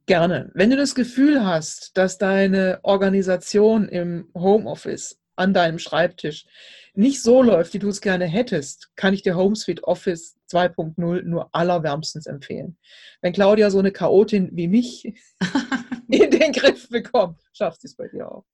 Gerne. 0.06 0.50
Wenn 0.54 0.70
du 0.70 0.76
das 0.76 0.94
Gefühl 0.96 1.44
hast, 1.46 1.96
dass 1.96 2.18
deine 2.18 2.80
Organisation 2.82 3.88
im 3.88 4.28
Homeoffice 4.34 5.21
an 5.36 5.54
deinem 5.54 5.78
Schreibtisch 5.78 6.46
nicht 6.94 7.22
so 7.22 7.42
läuft, 7.42 7.72
wie 7.74 7.78
du 7.78 7.88
es 7.88 8.00
gerne 8.00 8.26
hättest, 8.26 8.90
kann 8.96 9.14
ich 9.14 9.22
dir 9.22 9.36
HomeSuite 9.36 9.84
Office 9.84 10.36
2.0 10.50 11.22
nur 11.22 11.48
allerwärmstens 11.54 12.26
empfehlen. 12.26 12.76
Wenn 13.22 13.32
Claudia 13.32 13.70
so 13.70 13.78
eine 13.78 13.92
Chaotin 13.92 14.50
wie 14.52 14.68
mich 14.68 15.14
in 16.08 16.30
den 16.30 16.52
Griff 16.52 16.88
bekommt, 16.88 17.40
schafft 17.52 17.80
sie 17.80 17.88
es 17.88 17.96
bei 17.96 18.08
dir 18.08 18.30
auch. 18.30 18.44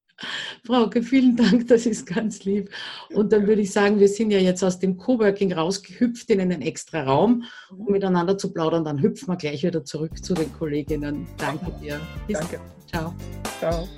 Frauke, 0.64 1.02
vielen 1.02 1.36
Dank, 1.36 1.68
das 1.68 1.86
ist 1.86 2.06
ganz 2.06 2.44
lieb. 2.44 2.70
Und 3.10 3.32
dann 3.32 3.46
würde 3.46 3.62
ich 3.62 3.72
sagen, 3.72 4.00
wir 4.00 4.08
sind 4.08 4.30
ja 4.30 4.38
jetzt 4.38 4.64
aus 4.64 4.78
dem 4.78 4.96
Coworking 4.96 5.52
rausgehüpft 5.52 6.28
in 6.30 6.40
einen 6.40 6.60
extra 6.60 7.04
Raum, 7.04 7.44
um 7.70 7.92
miteinander 7.92 8.36
zu 8.36 8.52
plaudern. 8.52 8.84
Dann 8.84 9.00
hüpfen 9.00 9.28
wir 9.28 9.36
gleich 9.36 9.62
wieder 9.62 9.84
zurück 9.84 10.24
zu 10.24 10.34
den 10.34 10.52
Kolleginnen. 10.52 11.26
Danke 11.36 11.72
dir. 11.80 12.00
Bis 12.26 12.38
Danke. 12.38 12.60
Ciao. 12.90 13.14
Ciao. 13.60 13.88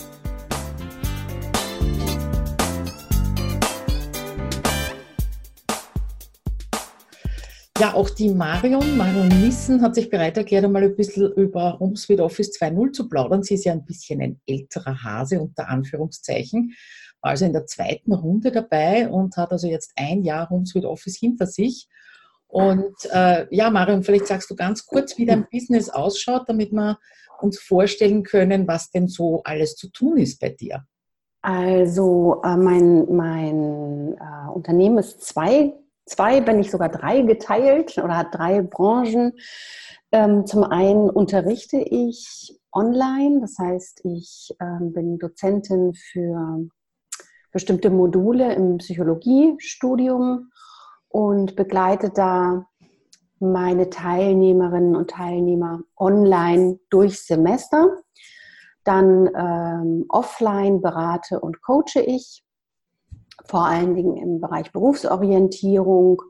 Ja, 7.80 7.94
auch 7.94 8.10
die 8.10 8.28
Marion, 8.28 8.98
Marion 8.98 9.28
Nissen, 9.28 9.80
hat 9.80 9.94
sich 9.94 10.10
bereit 10.10 10.36
erklärt, 10.36 10.66
einmal 10.66 10.82
ein 10.82 10.96
bisschen 10.96 11.32
über 11.32 11.78
HomeSuite 11.78 12.22
Office 12.22 12.50
2.0 12.60 12.92
zu 12.92 13.08
plaudern. 13.08 13.42
Sie 13.42 13.54
ist 13.54 13.64
ja 13.64 13.72
ein 13.72 13.86
bisschen 13.86 14.20
ein 14.20 14.38
älterer 14.46 15.02
Hase 15.02 15.40
unter 15.40 15.66
Anführungszeichen, 15.70 16.74
war 17.22 17.30
also 17.30 17.46
in 17.46 17.54
der 17.54 17.64
zweiten 17.64 18.12
Runde 18.12 18.52
dabei 18.52 19.08
und 19.08 19.34
hat 19.38 19.50
also 19.50 19.66
jetzt 19.66 19.92
ein 19.96 20.22
Jahr 20.24 20.50
HomeSuite 20.50 20.90
Office 20.90 21.16
hinter 21.16 21.46
sich. 21.46 21.88
Und 22.48 22.96
äh, 23.12 23.46
ja, 23.50 23.70
Marion, 23.70 24.02
vielleicht 24.02 24.26
sagst 24.26 24.50
du 24.50 24.56
ganz 24.56 24.84
kurz, 24.84 25.16
wie 25.16 25.24
dein 25.24 25.46
Business 25.50 25.88
ausschaut, 25.88 26.50
damit 26.50 26.72
wir 26.72 26.98
uns 27.40 27.58
vorstellen 27.58 28.24
können, 28.24 28.68
was 28.68 28.90
denn 28.90 29.08
so 29.08 29.42
alles 29.44 29.76
zu 29.76 29.88
tun 29.88 30.18
ist 30.18 30.38
bei 30.38 30.50
dir. 30.50 30.84
Also 31.40 32.42
äh, 32.44 32.58
mein, 32.58 33.06
mein 33.10 34.18
äh, 34.18 34.50
Unternehmen 34.52 34.98
ist 34.98 35.22
zwei 35.22 35.72
zwei, 36.10 36.46
wenn 36.46 36.58
nicht 36.58 36.70
sogar 36.70 36.88
drei 36.88 37.22
geteilt 37.22 37.96
oder 37.98 38.16
hat 38.16 38.34
drei 38.34 38.62
Branchen. 38.62 39.32
Ähm, 40.12 40.46
zum 40.46 40.64
einen 40.64 41.08
unterrichte 41.08 41.78
ich 41.78 42.58
online, 42.72 43.40
das 43.40 43.56
heißt, 43.58 44.04
ich 44.04 44.54
ähm, 44.60 44.92
bin 44.92 45.18
Dozentin 45.18 45.94
für 45.94 46.66
bestimmte 47.52 47.90
Module 47.90 48.54
im 48.54 48.78
Psychologiestudium 48.78 50.50
und 51.08 51.56
begleite 51.56 52.10
da 52.10 52.66
meine 53.40 53.90
Teilnehmerinnen 53.90 54.94
und 54.94 55.10
Teilnehmer 55.10 55.80
online 55.96 56.78
durch 56.90 57.20
Semester. 57.20 57.96
Dann 58.84 59.30
ähm, 59.36 60.06
offline 60.08 60.80
berate 60.80 61.40
und 61.40 61.62
coache 61.62 62.00
ich 62.04 62.44
vor 63.46 63.66
allen 63.66 63.94
Dingen 63.94 64.16
im 64.16 64.40
Bereich 64.40 64.72
Berufsorientierung. 64.72 66.22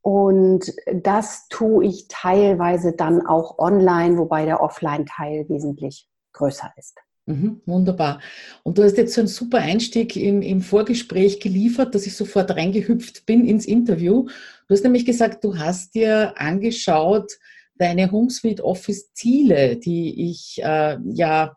Und 0.00 0.72
das 0.92 1.48
tue 1.48 1.84
ich 1.84 2.06
teilweise 2.08 2.92
dann 2.92 3.26
auch 3.26 3.58
online, 3.58 4.16
wobei 4.16 4.44
der 4.44 4.62
Offline-Teil 4.62 5.48
wesentlich 5.48 6.08
größer 6.32 6.72
ist. 6.76 6.98
Mhm, 7.28 7.60
wunderbar. 7.66 8.20
Und 8.62 8.78
du 8.78 8.82
hast 8.82 8.96
jetzt 8.96 9.12
so 9.12 9.20
einen 9.20 9.28
super 9.28 9.58
Einstieg 9.58 10.16
im, 10.16 10.40
im 10.40 10.62
Vorgespräch 10.62 11.40
geliefert, 11.40 11.94
dass 11.94 12.06
ich 12.06 12.16
sofort 12.16 12.50
reingehüpft 12.52 13.26
bin 13.26 13.46
ins 13.46 13.66
Interview. 13.66 14.24
Du 14.66 14.74
hast 14.74 14.82
nämlich 14.82 15.04
gesagt, 15.04 15.44
du 15.44 15.58
hast 15.58 15.94
dir 15.94 16.32
angeschaut, 16.40 17.32
deine 17.76 18.10
HomeSuite 18.10 18.64
Office 18.64 19.12
Ziele, 19.12 19.76
die 19.76 20.30
ich 20.30 20.62
äh, 20.64 20.96
ja 21.04 21.54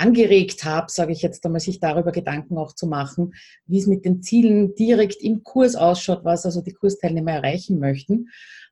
angeregt 0.00 0.64
habe, 0.64 0.90
sage 0.90 1.12
ich 1.12 1.22
jetzt 1.22 1.44
einmal, 1.44 1.60
sich 1.60 1.78
darüber 1.78 2.12
Gedanken 2.12 2.56
auch 2.58 2.74
zu 2.74 2.86
machen, 2.86 3.34
wie 3.66 3.78
es 3.78 3.86
mit 3.86 4.04
den 4.04 4.22
Zielen 4.22 4.74
direkt 4.74 5.22
im 5.22 5.42
Kurs 5.44 5.76
ausschaut, 5.76 6.24
was 6.24 6.46
also 6.46 6.62
die 6.62 6.72
Kursteilnehmer 6.72 7.32
erreichen 7.32 7.78
möchten. 7.78 8.28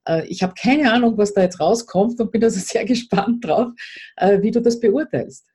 Äh, 0.07 0.27
ich 0.27 0.43
habe 0.43 0.55
keine 0.61 0.93
Ahnung, 0.93 1.19
was 1.19 1.35
da 1.35 1.43
jetzt 1.43 1.61
rauskommt 1.61 2.21
und 2.21 2.33
bin 2.33 2.43
also 2.43 2.59
sehr 2.65 2.85
gespannt 2.85 3.45
drauf, 3.45 3.69
äh, 4.17 4.41
wie 4.43 4.51
du 4.51 4.61
das 4.61 4.81
beurteilst. 4.81 5.47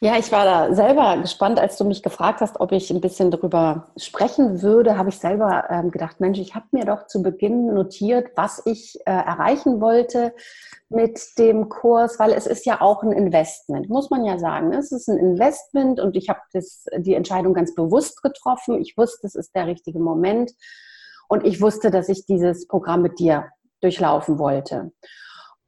Ja, 0.00 0.16
ich 0.16 0.32
war 0.32 0.44
da 0.44 0.74
selber 0.74 1.18
gespannt, 1.18 1.58
als 1.58 1.76
du 1.76 1.84
mich 1.84 2.02
gefragt 2.02 2.40
hast, 2.40 2.58
ob 2.60 2.72
ich 2.72 2.90
ein 2.90 3.00
bisschen 3.00 3.30
darüber 3.30 3.88
sprechen 3.96 4.62
würde, 4.62 4.96
habe 4.96 5.10
ich 5.10 5.18
selber 5.18 5.68
ähm, 5.68 5.90
gedacht, 5.90 6.20
Mensch, 6.20 6.38
ich 6.38 6.54
habe 6.54 6.66
mir 6.70 6.84
doch 6.84 7.06
zu 7.06 7.22
Beginn 7.22 7.74
notiert, 7.74 8.30
was 8.34 8.62
ich 8.64 8.98
äh, 9.00 9.10
erreichen 9.10 9.80
wollte 9.80 10.34
mit 10.88 11.20
dem 11.38 11.68
Kurs, 11.68 12.18
weil 12.18 12.32
es 12.32 12.46
ist 12.46 12.64
ja 12.64 12.80
auch 12.80 13.02
ein 13.02 13.12
Investment, 13.12 13.90
muss 13.90 14.08
man 14.08 14.24
ja 14.24 14.38
sagen. 14.38 14.72
Es 14.72 14.90
ist 14.90 15.08
ein 15.08 15.18
Investment 15.18 16.00
und 16.00 16.16
ich 16.16 16.28
habe 16.28 16.40
die 16.96 17.14
Entscheidung 17.14 17.52
ganz 17.52 17.74
bewusst 17.74 18.22
getroffen. 18.22 18.80
Ich 18.80 18.96
wusste, 18.96 19.26
es 19.26 19.34
ist 19.34 19.54
der 19.54 19.66
richtige 19.66 19.98
Moment 19.98 20.52
und 21.28 21.44
ich 21.44 21.60
wusste, 21.60 21.90
dass 21.90 22.08
ich 22.08 22.24
dieses 22.24 22.66
Programm 22.66 23.02
mit 23.02 23.18
dir 23.18 23.50
durchlaufen 23.80 24.38
wollte. 24.38 24.92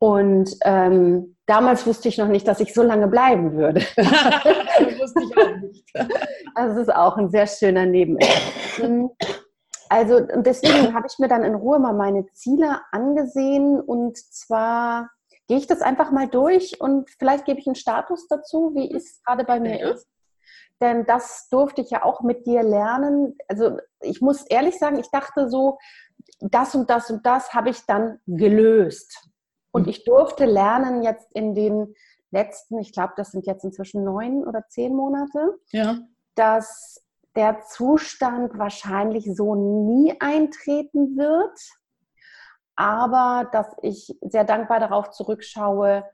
Und 0.01 0.57
ähm, 0.65 1.37
damals 1.45 1.87
wusste 1.87 2.09
ich 2.09 2.17
noch 2.17 2.29
nicht, 2.29 2.49
dass 2.49 2.61
ich 2.61 2.73
so 2.73 2.83
lange 2.83 3.07
bleiben 3.07 3.53
würde. 3.53 3.81
das 3.97 4.07
wusste 4.99 5.23
ich 5.23 5.37
auch 5.37 5.57
nicht. 5.59 5.93
Das 6.55 6.77
ist 6.79 6.93
auch 6.93 7.19
ein 7.19 7.31
sehr 7.31 7.47
schöner 7.47 7.85
Nebeneffekt. 7.85 8.51
Also 9.91 10.21
deswegen 10.37 10.95
habe 10.95 11.07
ich 11.11 11.19
mir 11.19 11.29
dann 11.29 11.45
in 11.45 11.55
Ruhe 11.55 11.79
mal 11.79 11.93
meine 11.93 12.25
Ziele 12.33 12.81
angesehen 12.93 13.79
und 13.79 14.17
zwar 14.17 15.11
gehe 15.49 15.59
ich 15.59 15.67
das 15.67 15.83
einfach 15.83 16.13
mal 16.13 16.29
durch 16.29 16.81
und 16.81 17.11
vielleicht 17.19 17.45
gebe 17.45 17.59
ich 17.59 17.67
einen 17.67 17.75
Status 17.75 18.27
dazu, 18.29 18.73
wie 18.75 18.95
es 18.95 19.21
gerade 19.25 19.45
bei 19.45 19.61
mir 19.61 19.81
ja. 19.81 19.91
ist. 19.91 20.07
Denn 20.81 21.05
das 21.05 21.49
durfte 21.51 21.83
ich 21.83 21.91
ja 21.91 22.05
auch 22.05 22.23
mit 22.23 22.47
dir 22.47 22.63
lernen. 22.63 23.37
Also 23.49 23.79
ich 24.01 24.23
muss 24.23 24.47
ehrlich 24.47 24.79
sagen, 24.79 24.99
ich 24.99 25.11
dachte 25.11 25.51
so, 25.51 25.77
das 26.39 26.75
und 26.75 26.89
das 26.89 27.11
und 27.11 27.27
das 27.27 27.53
habe 27.53 27.69
ich 27.69 27.85
dann 27.85 28.21
gelöst. 28.27 29.30
Und 29.73 29.87
ich 29.87 30.05
durfte 30.05 30.45
lernen 30.45 31.03
jetzt 31.03 31.31
in 31.33 31.55
den 31.55 31.95
letzten, 32.31 32.79
ich 32.79 32.93
glaube, 32.93 33.13
das 33.17 33.33
sind 33.33 33.47
jetzt 33.47 33.65
inzwischen 33.65 34.05
neun 34.05 34.45
oder 34.47 34.67
zehn 34.69 34.95
Monate, 34.95 35.59
ja. 35.73 35.99
dass 36.35 37.05
der 37.37 37.61
Zustand 37.63 38.59
wahrscheinlich 38.59 39.27
so 39.35 39.55
nie 39.55 40.15
eintreten 40.21 41.17
wird, 41.17 41.59
aber 42.75 43.49
dass 43.53 43.69
ich 43.83 44.17
sehr 44.23 44.45
dankbar 44.45 44.81
darauf 44.81 45.11
zurückschaue, 45.11 46.05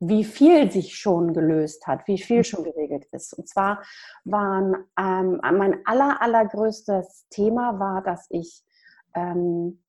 wie 0.00 0.24
viel 0.24 0.70
sich 0.70 0.96
schon 0.96 1.32
gelöst 1.32 1.86
hat, 1.86 2.06
wie 2.08 2.18
viel 2.18 2.44
schon 2.44 2.64
geregelt 2.64 3.06
ist. 3.12 3.32
Und 3.34 3.48
zwar 3.48 3.82
waren 4.24 4.74
ähm, 4.98 5.40
mein 5.42 5.80
aller, 5.86 6.20
allergrößtes 6.20 7.26
Thema 7.30 7.78
war, 7.78 8.02
dass 8.02 8.26
ich 8.30 8.64
ähm, 9.14 9.83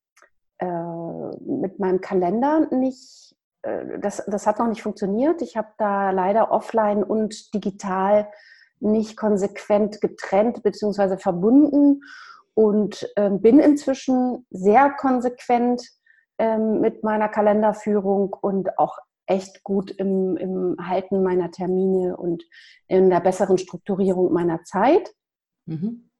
äh, 0.58 1.36
mit 1.40 1.78
meinem 1.78 2.00
Kalender 2.00 2.68
nicht, 2.70 3.36
äh, 3.62 3.98
das, 3.98 4.24
das 4.26 4.46
hat 4.46 4.58
noch 4.58 4.68
nicht 4.68 4.82
funktioniert. 4.82 5.42
Ich 5.42 5.56
habe 5.56 5.68
da 5.78 6.10
leider 6.10 6.50
offline 6.50 7.02
und 7.02 7.54
digital 7.54 8.28
nicht 8.80 9.16
konsequent 9.16 10.00
getrennt 10.00 10.62
bzw. 10.62 11.16
verbunden 11.16 12.02
und 12.54 13.08
äh, 13.16 13.30
bin 13.30 13.58
inzwischen 13.58 14.46
sehr 14.50 14.90
konsequent 14.90 15.82
ähm, 16.38 16.80
mit 16.80 17.02
meiner 17.02 17.28
Kalenderführung 17.28 18.32
und 18.32 18.78
auch 18.78 18.96
echt 19.26 19.62
gut 19.64 19.90
im, 19.90 20.36
im 20.36 20.76
Halten 20.80 21.22
meiner 21.22 21.50
Termine 21.50 22.16
und 22.16 22.44
in 22.86 23.10
der 23.10 23.20
besseren 23.20 23.58
Strukturierung 23.58 24.32
meiner 24.32 24.62
Zeit. 24.64 25.12
Mhm. 25.66 26.10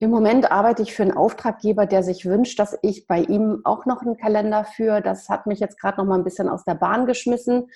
Im 0.00 0.10
Moment 0.10 0.50
arbeite 0.50 0.82
ich 0.82 0.94
für 0.94 1.02
einen 1.02 1.16
Auftraggeber, 1.16 1.86
der 1.86 2.02
sich 2.02 2.26
wünscht, 2.26 2.58
dass 2.58 2.78
ich 2.82 3.06
bei 3.06 3.20
ihm 3.20 3.60
auch 3.64 3.86
noch 3.86 4.02
einen 4.02 4.16
Kalender 4.16 4.64
führe. 4.64 5.02
Das 5.02 5.28
hat 5.28 5.46
mich 5.46 5.60
jetzt 5.60 5.80
gerade 5.80 5.98
noch 5.98 6.04
mal 6.04 6.16
ein 6.16 6.24
bisschen 6.24 6.48
aus 6.48 6.64
der 6.64 6.74
Bahn 6.74 7.06
geschmissen. 7.06 7.68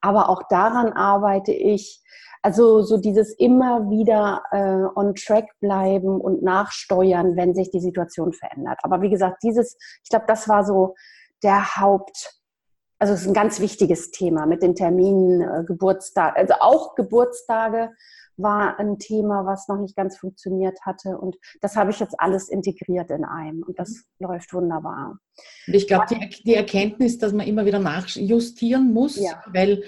Aber 0.00 0.28
auch 0.28 0.42
daran 0.48 0.92
arbeite 0.92 1.52
ich. 1.52 2.02
Also 2.42 2.82
so 2.82 2.96
dieses 2.96 3.32
immer 3.34 3.88
wieder 3.88 4.42
äh, 4.50 4.98
on 4.98 5.14
track 5.14 5.46
bleiben 5.60 6.20
und 6.20 6.42
nachsteuern, 6.42 7.36
wenn 7.36 7.54
sich 7.54 7.70
die 7.70 7.80
Situation 7.80 8.32
verändert. 8.32 8.80
Aber 8.82 9.00
wie 9.00 9.10
gesagt, 9.10 9.44
dieses, 9.44 9.76
ich 10.02 10.10
glaube, 10.10 10.24
das 10.26 10.48
war 10.48 10.64
so 10.64 10.96
der 11.44 11.76
Haupt, 11.76 12.40
also 12.98 13.14
es 13.14 13.22
ist 13.22 13.28
ein 13.28 13.34
ganz 13.34 13.60
wichtiges 13.60 14.10
Thema 14.10 14.46
mit 14.46 14.62
den 14.62 14.74
Terminen, 14.74 15.40
äh, 15.40 15.64
Geburtstag, 15.64 16.36
also 16.36 16.54
auch 16.60 16.96
Geburtstage, 16.96 17.90
war 18.42 18.78
ein 18.78 18.98
Thema, 18.98 19.46
was 19.46 19.68
noch 19.68 19.78
nicht 19.78 19.96
ganz 19.96 20.16
funktioniert 20.16 20.78
hatte. 20.82 21.18
Und 21.18 21.36
das 21.60 21.76
habe 21.76 21.90
ich 21.90 22.00
jetzt 22.00 22.14
alles 22.18 22.48
integriert 22.48 23.10
in 23.10 23.24
einem. 23.24 23.62
Und 23.62 23.78
das 23.78 23.90
mhm. 23.90 24.26
läuft 24.26 24.52
wunderbar. 24.52 25.18
Und 25.66 25.74
ich 25.74 25.86
glaube, 25.86 26.06
die, 26.10 26.42
die, 26.44 26.54
Erkenntnis, 26.54 27.18
dass 27.18 27.32
man 27.32 27.46
immer 27.46 27.64
wieder 27.64 27.78
nachjustieren 27.78 28.92
muss, 28.92 29.16
ja. 29.16 29.42
weil 29.46 29.82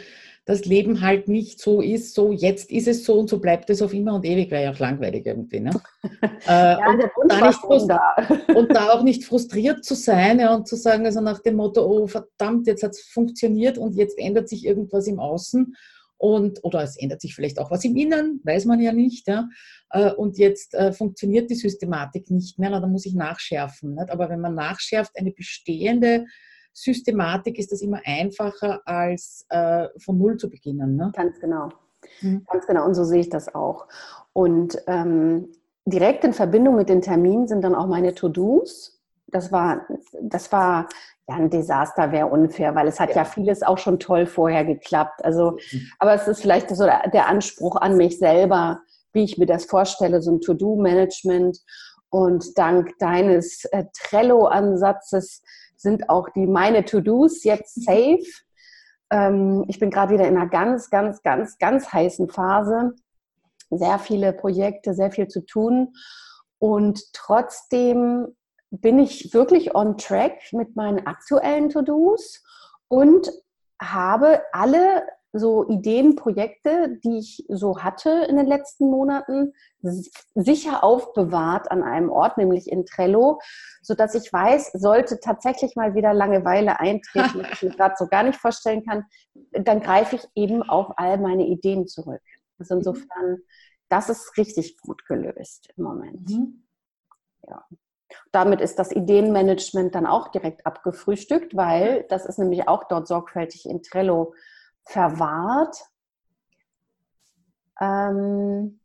das 0.47 0.67
Leben 0.67 1.01
halt 1.01 1.27
nicht 1.27 1.59
so 1.59 1.81
ist, 1.81 2.15
so 2.15 2.31
jetzt 2.31 2.71
ist 2.71 2.87
es 2.87 3.05
so 3.05 3.19
und 3.19 3.31
so 3.31 3.39
bleibt 3.39 3.71
es 3.71 3.81
auf 3.81 3.95
immer 3.95 4.15
und 4.15 4.27
ewig, 4.27 4.51
wäre 4.51 4.65
ja 4.65 4.73
auch 4.73 4.79
langweilig 4.79 5.25
irgendwie. 5.25 5.61
Ne? 5.61 5.71
ja, 6.47 6.79
und, 6.87 7.89
da 7.89 8.17
und, 8.55 8.75
da 8.75 8.93
auch 8.93 9.03
nicht 9.03 9.25
frustriert 9.25 9.85
zu 9.85 9.95
sein 9.95 10.41
ja, 10.41 10.55
und 10.55 10.69
zu 10.69 10.77
sagen, 10.77 11.07
also 11.07 11.23
nach 11.23 11.41
dem 11.41 11.57
Motto, 11.57 11.83
oh 11.87 12.07
verdammt, 12.07 12.67
jetzt 12.67 12.83
hat 12.83 12.91
es 12.91 13.01
funktioniert 13.01 13.79
und 13.79 13.95
jetzt 13.95 14.19
ändert 14.19 14.49
sich 14.49 14.67
irgendwas 14.67 15.07
im 15.07 15.19
Außen 15.19 15.75
und, 16.18 16.62
oder 16.62 16.83
es 16.83 16.97
ändert 16.97 17.21
sich 17.21 17.35
vielleicht 17.35 17.59
auch 17.59 17.71
was 17.71 17.85
im 17.85 17.97
Inneren, 17.97 18.40
weiß 18.44 18.64
man 18.66 18.80
ja 18.80 18.92
nicht. 18.92 19.26
Ja? 19.28 19.49
Äh, 19.90 20.12
und 20.12 20.38
jetzt 20.38 20.75
äh, 20.75 20.92
funktioniert 20.92 21.50
die 21.50 21.54
Systematik 21.54 22.30
nicht 22.30 22.59
mehr, 22.59 22.71
na, 22.71 22.80
dann 22.80 22.92
muss 22.92 23.06
ich 23.06 23.14
nachschärfen. 23.14 23.94
Nicht? 23.94 24.11
Aber 24.11 24.28
wenn 24.28 24.40
man 24.40 24.54
nachschärft, 24.54 25.12
eine 25.16 25.33
bestehende 25.33 26.26
Systematik 26.73 27.59
ist 27.59 27.73
das 27.73 27.83
immer 27.83 28.00
einfacher, 28.04 28.80
als 28.85 29.47
äh, 29.49 29.88
von 29.99 30.18
Null 30.18 30.37
zu 30.37 30.50
beginnen. 30.50 30.97
Ne? 30.97 31.12
Ganz 31.14 31.38
genau. 31.38 31.68
Mhm. 32.21 32.44
Ganz 32.50 32.66
genau. 32.66 32.85
Und 32.85 32.94
so 32.94 33.04
sehe 33.04 33.21
ich 33.21 33.28
das 33.28 33.54
auch. 33.54 33.87
Und 34.33 34.83
ähm, 34.87 35.49
direkt 35.87 36.25
in 36.25 36.33
Verbindung 36.33 36.76
mit 36.76 36.88
den 36.88 37.02
Terminen 37.02 37.47
sind 37.47 37.62
dann 37.62 37.75
auch 37.75 37.87
meine 37.87 38.14
To-Dos. 38.14 39.00
Das 39.28 39.52
war, 39.52 39.87
das 40.21 40.50
war 40.52 40.88
ja 41.28 41.37
ein 41.37 41.50
Desaster, 41.50 42.12
wäre 42.12 42.26
unfair, 42.26 42.75
weil 42.75 42.87
es 42.87 43.00
hat 43.00 43.11
ja. 43.11 43.16
ja. 43.16 43.25
vieles 43.25 43.62
auch 43.62 43.78
schon 43.78 43.99
toll 43.99 44.26
vorher 44.26 44.64
geklappt. 44.64 45.25
Also, 45.25 45.52
mhm. 45.73 45.88
aber 45.99 46.14
es 46.14 46.28
ist 46.28 46.43
vielleicht 46.43 46.71
so 46.71 46.85
der 46.85 47.28
Anspruch 47.28 47.76
an 47.76 47.97
mich 47.97 48.19
selber, 48.19 48.81
wie 49.12 49.25
ich 49.25 49.38
mir 49.38 49.47
das 49.47 49.64
vorstelle, 49.64 50.21
so 50.21 50.33
ein 50.33 50.40
To-Do-Management. 50.40 51.59
Und 52.11 52.57
dank 52.59 52.97
deines 52.99 53.64
äh, 53.66 53.85
Trello-Ansatzes 53.93 55.43
sind 55.76 56.09
auch 56.11 56.28
die 56.31 56.47
meine 56.47 56.85
To-Dos 56.85 57.43
jetzt 57.45 57.85
safe. 57.85 58.25
Ähm, 59.11 59.64
ich 59.69 59.78
bin 59.78 59.90
gerade 59.90 60.14
wieder 60.14 60.28
in 60.28 60.37
einer 60.37 60.49
ganz, 60.49 60.90
ganz, 60.90 61.23
ganz, 61.23 61.59
ganz 61.59 61.93
heißen 61.93 62.28
Phase. 62.28 62.95
Sehr 63.71 63.99
viele 63.99 64.33
Projekte, 64.33 64.95
sehr 64.95 65.11
viel 65.11 65.28
zu 65.28 65.45
tun. 65.45 65.95
Und 66.59 67.12
trotzdem 67.12 68.28
bin 68.81 68.99
ich 68.99 69.33
wirklich 69.35 69.75
on 69.75 69.97
track 69.97 70.52
mit 70.52 70.76
meinen 70.76 71.07
aktuellen 71.07 71.71
To-Dos 71.71 72.43
und 72.88 73.31
habe 73.81 74.43
alle 74.52 75.04
so 75.37 75.69
Ideen, 75.69 76.14
Projekte, 76.14 76.97
die 77.02 77.19
ich 77.19 77.45
so 77.49 77.83
hatte 77.83 78.25
in 78.28 78.37
den 78.37 78.47
letzten 78.47 78.88
Monaten, 78.88 79.52
sicher 80.35 80.85
aufbewahrt 80.85 81.71
an 81.73 81.83
einem 81.83 82.09
Ort, 82.09 82.38
nämlich 82.38 82.71
in 82.71 82.87
Trello, 82.87 83.40
so 83.83 83.95
dass 83.95 84.14
ich 84.14 84.33
weiß, 84.33 84.73
sollte 84.75 85.19
tatsächlich 85.19 85.75
mal 85.75 85.95
wieder 85.97 86.14
Langeweile 86.14 86.78
eintreten, 86.78 87.40
was 87.40 87.52
ich 87.52 87.62
mir 87.62 87.71
gerade 87.76 87.95
so 87.99 88.07
gar 88.07 88.23
nicht 88.23 88.38
vorstellen 88.38 88.85
kann, 88.87 89.04
dann 89.50 89.81
greife 89.81 90.16
ich 90.16 90.28
eben 90.37 90.62
auf 90.62 90.93
all 90.97 91.19
meine 91.19 91.47
Ideen 91.47 91.88
zurück. 91.88 92.23
Also 92.61 92.76
insofern, 92.76 93.38
das 93.88 94.09
ist 94.09 94.37
richtig 94.37 94.78
gut 94.81 95.04
gelöst 95.07 95.69
im 95.76 95.83
Moment. 95.83 96.31
Mhm. 96.31 96.64
Ja. 97.49 97.64
Damit 98.33 98.61
ist 98.61 98.78
das 98.78 98.92
Ideenmanagement 98.92 99.94
dann 99.94 100.06
auch 100.06 100.28
direkt 100.28 100.66
abgefrühstückt, 100.66 101.56
weil 101.56 102.04
das 102.09 102.26
ist 102.26 102.38
nämlich 102.38 102.68
auch 102.68 102.85
dort 102.85 103.06
sorgfältig 103.06 103.68
in 103.68 103.83
Trello 103.83 104.35
verwahrt. 104.85 105.76
Ähm, 107.80 108.80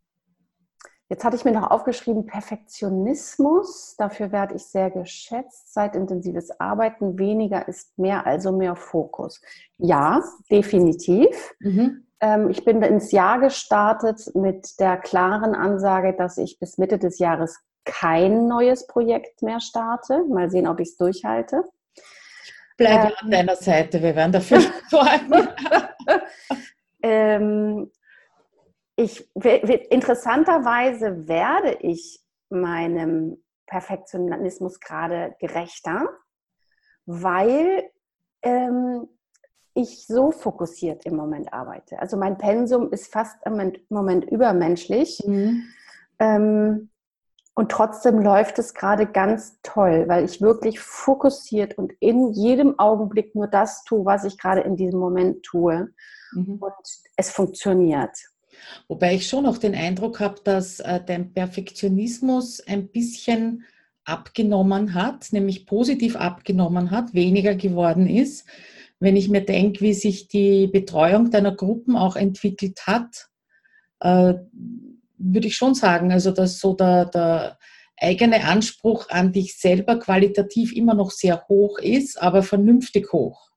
jetzt 1.09 1.23
hatte 1.23 1.35
ich 1.35 1.45
mir 1.45 1.51
noch 1.51 1.69
aufgeschrieben, 1.69 2.25
Perfektionismus. 2.25 3.95
Dafür 3.97 4.31
werde 4.31 4.55
ich 4.55 4.65
sehr 4.65 4.91
geschätzt. 4.91 5.73
Zeitintensives 5.73 6.59
Arbeiten, 6.59 7.17
weniger 7.17 7.67
ist 7.67 7.97
mehr, 7.97 8.25
also 8.25 8.51
mehr 8.51 8.75
Fokus. 8.75 9.41
Ja, 9.77 10.23
definitiv. 10.49 11.55
Mhm. 11.59 12.05
Ähm, 12.21 12.49
ich 12.49 12.65
bin 12.65 12.81
ins 12.81 13.11
Jahr 13.11 13.39
gestartet 13.39 14.31
mit 14.35 14.79
der 14.79 14.97
klaren 14.97 15.55
Ansage, 15.55 16.13
dass 16.15 16.37
ich 16.37 16.59
bis 16.59 16.77
Mitte 16.77 16.99
des 16.99 17.19
Jahres 17.19 17.59
kein 17.85 18.47
neues 18.47 18.87
Projekt 18.87 19.41
mehr 19.41 19.59
starte. 19.59 20.23
Mal 20.25 20.49
sehen, 20.49 20.67
ob 20.67 20.79
ich 20.79 20.89
es 20.89 20.97
durchhalte. 20.97 21.63
Bleibe 22.77 23.07
ähm, 23.07 23.13
an 23.17 23.31
deiner 23.31 23.55
Seite, 23.55 24.01
wir 24.01 24.15
werden 24.15 24.31
dafür 24.31 24.61
sorgen. 24.89 25.49
ähm, 27.03 27.91
ich, 28.95 29.29
interessanterweise 29.35 31.27
werde 31.27 31.77
ich 31.81 32.19
meinem 32.49 33.41
Perfektionismus 33.65 34.79
gerade 34.79 35.35
gerechter, 35.39 36.07
weil 37.05 37.83
ähm, 38.41 39.07
ich 39.73 40.05
so 40.05 40.31
fokussiert 40.31 41.05
im 41.05 41.15
Moment 41.15 41.53
arbeite. 41.53 41.99
Also 41.99 42.17
mein 42.17 42.37
Pensum 42.37 42.91
ist 42.91 43.11
fast 43.11 43.37
im 43.45 43.73
Moment 43.89 44.25
übermenschlich. 44.25 45.21
Mhm. 45.25 45.63
Ähm, 46.19 46.89
und 47.59 47.69
trotzdem 47.69 48.19
läuft 48.19 48.57
es 48.57 48.73
gerade 48.73 49.05
ganz 49.05 49.59
toll, 49.63 50.05
weil 50.07 50.23
ich 50.23 50.39
wirklich 50.39 50.79
fokussiert 50.79 51.77
und 51.77 51.91
in 51.99 52.31
jedem 52.31 52.79
Augenblick 52.79 53.35
nur 53.35 53.47
das 53.47 53.83
tue, 53.83 54.05
was 54.05 54.23
ich 54.23 54.37
gerade 54.37 54.61
in 54.61 54.77
diesem 54.77 54.97
Moment 54.97 55.43
tue. 55.43 55.89
Mhm. 56.31 56.55
Und 56.61 56.73
es 57.17 57.31
funktioniert. 57.31 58.15
Wobei 58.87 59.13
ich 59.13 59.27
schon 59.27 59.45
auch 59.45 59.57
den 59.57 59.75
Eindruck 59.75 60.21
habe, 60.21 60.39
dass 60.41 60.79
äh, 60.79 61.03
der 61.03 61.19
Perfektionismus 61.19 62.61
ein 62.65 62.87
bisschen 62.87 63.65
abgenommen 64.05 64.93
hat, 64.93 65.33
nämlich 65.33 65.65
positiv 65.65 66.15
abgenommen 66.15 66.91
hat, 66.91 67.13
weniger 67.13 67.55
geworden 67.55 68.07
ist. 68.07 68.47
Wenn 69.01 69.17
ich 69.17 69.27
mir 69.27 69.41
denke, 69.41 69.81
wie 69.81 69.93
sich 69.93 70.29
die 70.29 70.67
Betreuung 70.67 71.29
deiner 71.29 71.53
Gruppen 71.53 71.97
auch 71.97 72.15
entwickelt 72.15 72.87
hat, 72.87 73.27
äh, 73.99 74.35
würde 75.19 75.47
ich 75.47 75.55
schon 75.55 75.75
sagen, 75.75 76.11
also 76.11 76.31
dass 76.31 76.59
so 76.59 76.73
der, 76.73 77.05
der 77.05 77.57
eigene 77.97 78.45
Anspruch 78.45 79.09
an 79.09 79.31
dich 79.31 79.59
selber 79.59 79.97
qualitativ 79.99 80.75
immer 80.75 80.93
noch 80.93 81.11
sehr 81.11 81.45
hoch 81.47 81.79
ist, 81.79 82.21
aber 82.21 82.43
vernünftig 82.43 83.11
hoch. 83.11 83.49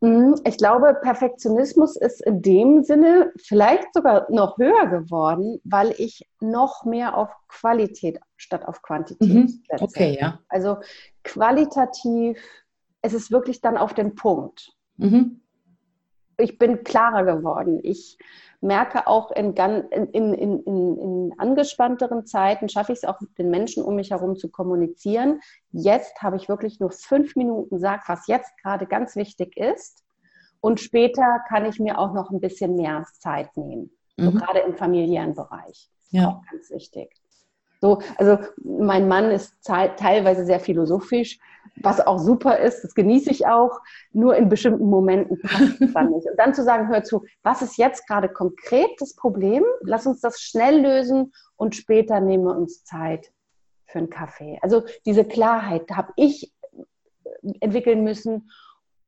Mhm, 0.00 0.38
ich 0.44 0.58
glaube, 0.58 0.94
Perfektionismus 1.00 1.96
ist 1.96 2.20
in 2.20 2.42
dem 2.42 2.82
Sinne 2.82 3.32
vielleicht 3.42 3.94
sogar 3.94 4.30
noch 4.30 4.58
höher 4.58 4.86
geworden, 4.88 5.58
weil 5.64 5.94
ich 5.96 6.28
noch 6.38 6.84
mehr 6.84 7.16
auf 7.16 7.30
Qualität 7.48 8.20
statt 8.36 8.66
auf 8.66 8.82
Quantität 8.82 9.28
mhm. 9.28 9.62
setze. 9.68 9.84
Okay, 9.84 10.18
ja. 10.20 10.40
Also 10.48 10.76
qualitativ, 11.24 12.38
es 13.00 13.14
ist 13.14 13.30
wirklich 13.30 13.62
dann 13.62 13.78
auf 13.78 13.94
den 13.94 14.14
Punkt. 14.14 14.72
Mhm. 14.98 15.40
Ich 16.38 16.58
bin 16.58 16.84
klarer 16.84 17.24
geworden. 17.24 17.80
Ich 17.82 18.18
merke 18.60 19.06
auch 19.06 19.30
in, 19.30 19.54
in, 19.54 20.34
in, 20.34 20.62
in 20.64 21.34
angespannteren 21.38 22.26
Zeiten, 22.26 22.68
schaffe 22.68 22.92
ich 22.92 22.98
es 22.98 23.04
auch, 23.04 23.18
den 23.38 23.50
Menschen 23.50 23.82
um 23.82 23.96
mich 23.96 24.10
herum 24.10 24.36
zu 24.36 24.50
kommunizieren. 24.50 25.40
Jetzt 25.72 26.22
habe 26.22 26.36
ich 26.36 26.48
wirklich 26.48 26.80
nur 26.80 26.90
fünf 26.90 27.36
Minuten, 27.36 27.78
sag, 27.78 28.08
was 28.08 28.26
jetzt 28.26 28.56
gerade 28.62 28.86
ganz 28.86 29.16
wichtig 29.16 29.56
ist. 29.56 30.04
Und 30.60 30.80
später 30.80 31.40
kann 31.48 31.64
ich 31.64 31.78
mir 31.78 31.98
auch 31.98 32.12
noch 32.12 32.30
ein 32.30 32.40
bisschen 32.40 32.76
mehr 32.76 33.04
Zeit 33.18 33.56
nehmen. 33.56 33.90
Mhm. 34.16 34.24
So 34.24 34.32
gerade 34.32 34.60
im 34.60 34.74
familiären 34.74 35.34
Bereich. 35.34 35.90
Ja. 36.10 36.28
Auch 36.28 36.42
ganz 36.50 36.70
wichtig. 36.70 37.14
So, 37.80 38.00
also 38.16 38.38
mein 38.64 39.08
Mann 39.08 39.30
ist 39.30 39.54
teilweise 39.62 40.44
sehr 40.44 40.60
philosophisch, 40.60 41.38
was 41.82 42.00
auch 42.00 42.18
super 42.18 42.58
ist, 42.58 42.82
das 42.82 42.94
genieße 42.94 43.30
ich 43.30 43.46
auch, 43.46 43.80
nur 44.12 44.36
in 44.36 44.48
bestimmten 44.48 44.88
Momenten 44.88 45.40
passt 45.42 45.80
es 45.80 45.92
dann 45.92 46.10
nicht. 46.10 46.26
Und 46.26 46.38
dann 46.38 46.54
zu 46.54 46.64
sagen, 46.64 46.88
hör 46.88 47.04
zu, 47.04 47.24
was 47.42 47.62
ist 47.62 47.76
jetzt 47.76 48.06
gerade 48.06 48.28
konkret 48.28 48.90
das 48.98 49.14
Problem? 49.14 49.62
Lass 49.82 50.06
uns 50.06 50.20
das 50.20 50.40
schnell 50.40 50.80
lösen 50.80 51.32
und 51.56 51.74
später 51.74 52.20
nehmen 52.20 52.44
wir 52.44 52.56
uns 52.56 52.84
Zeit 52.84 53.30
für 53.86 53.98
einen 53.98 54.10
Kaffee. 54.10 54.58
Also 54.62 54.84
diese 55.04 55.24
Klarheit 55.24 55.90
habe 55.90 56.12
ich 56.16 56.52
entwickeln 57.60 58.02
müssen, 58.04 58.50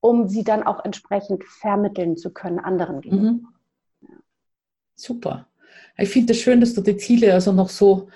um 0.01 0.29
sie 0.29 0.45
dann 0.45 0.63
auch 0.63 0.85
entsprechend 0.85 1.45
vermitteln 1.45 2.17
zu 2.17 2.33
können 2.33 2.59
anderen 2.59 3.01
gegenüber. 3.01 3.31
Mhm. 3.31 3.49
Super. 4.95 5.47
Ich 5.97 6.11
finde 6.11 6.33
es 6.33 6.41
schön, 6.41 6.61
dass 6.61 6.75
du 6.75 6.81
die 6.81 6.97
Ziele 6.97 7.33
also 7.33 7.53
noch 7.53 7.69
so 7.69 8.09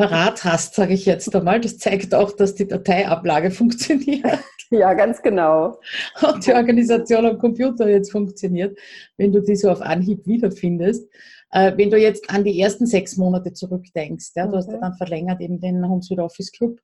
parat 0.00 0.44
hast, 0.44 0.74
sage 0.76 0.94
ich 0.94 1.04
jetzt 1.04 1.34
einmal. 1.34 1.60
Das 1.60 1.76
zeigt 1.76 2.14
auch, 2.14 2.32
dass 2.32 2.54
die 2.54 2.66
Dateiablage 2.66 3.50
funktioniert. 3.50 4.38
Ja, 4.70 4.94
ganz 4.94 5.20
genau. 5.20 5.78
Und 6.22 6.46
die 6.46 6.54
Organisation 6.54 7.26
am 7.26 7.38
Computer 7.38 7.86
jetzt 7.88 8.10
funktioniert, 8.10 8.78
wenn 9.18 9.32
du 9.32 9.40
die 9.40 9.56
so 9.56 9.68
auf 9.68 9.82
Anhieb 9.82 10.26
wiederfindest. 10.26 11.06
Äh, 11.50 11.76
wenn 11.76 11.90
du 11.90 11.98
jetzt 11.98 12.30
an 12.30 12.44
die 12.44 12.58
ersten 12.58 12.86
sechs 12.86 13.18
Monate 13.18 13.52
zurückdenkst, 13.52 14.30
ja, 14.36 14.46
du 14.46 14.56
hast 14.56 14.70
ja 14.70 14.76
mhm. 14.76 14.82
dann 14.82 14.94
verlängert 14.94 15.40
eben 15.40 15.60
den 15.60 15.86
Homesweet 15.86 16.20
Office 16.20 16.50
Club, 16.50 16.80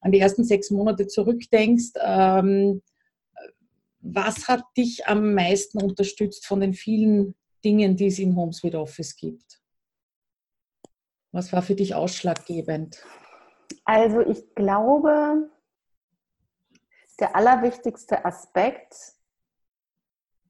an 0.00 0.12
die 0.12 0.20
ersten 0.20 0.44
sechs 0.44 0.70
Monate 0.70 1.06
zurückdenkst, 1.06 1.92
ähm, 2.04 2.82
was 4.00 4.46
hat 4.46 4.62
dich 4.76 5.06
am 5.06 5.32
meisten 5.34 5.80
unterstützt 5.80 6.46
von 6.46 6.60
den 6.60 6.74
vielen 6.74 7.34
Dingen, 7.64 7.96
die 7.96 8.06
es 8.06 8.18
im 8.18 8.36
Homesweet 8.36 8.74
Office 8.74 9.16
gibt? 9.16 9.57
Was 11.32 11.52
war 11.52 11.62
für 11.62 11.74
dich 11.74 11.94
ausschlaggebend? 11.94 13.04
Also 13.84 14.20
ich 14.20 14.54
glaube, 14.54 15.50
der 17.20 17.36
allerwichtigste 17.36 18.24
Aspekt 18.24 18.94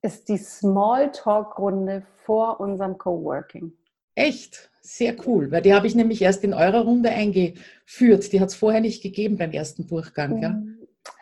ist 0.03 0.29
die 0.29 0.39
Smalltalk-Runde 0.39 2.07
vor 2.25 2.61
unserem 2.61 2.99
Coworking. 2.99 3.73
Echt? 4.15 4.71
Sehr 4.81 5.17
cool, 5.27 5.51
weil 5.51 5.61
die 5.61 5.75
habe 5.75 5.87
ich 5.87 5.95
nämlich 5.95 6.23
erst 6.23 6.43
in 6.45 6.55
eurer 6.55 6.81
Runde 6.81 7.11
eingeführt. 7.11 8.33
Die 8.33 8.41
hat 8.41 8.49
es 8.49 8.55
vorher 8.55 8.81
nicht 8.81 9.03
gegeben 9.03 9.37
beim 9.37 9.53
ersten 9.53 9.87
Durchgang. 9.87 10.43
Ja? 10.43 10.63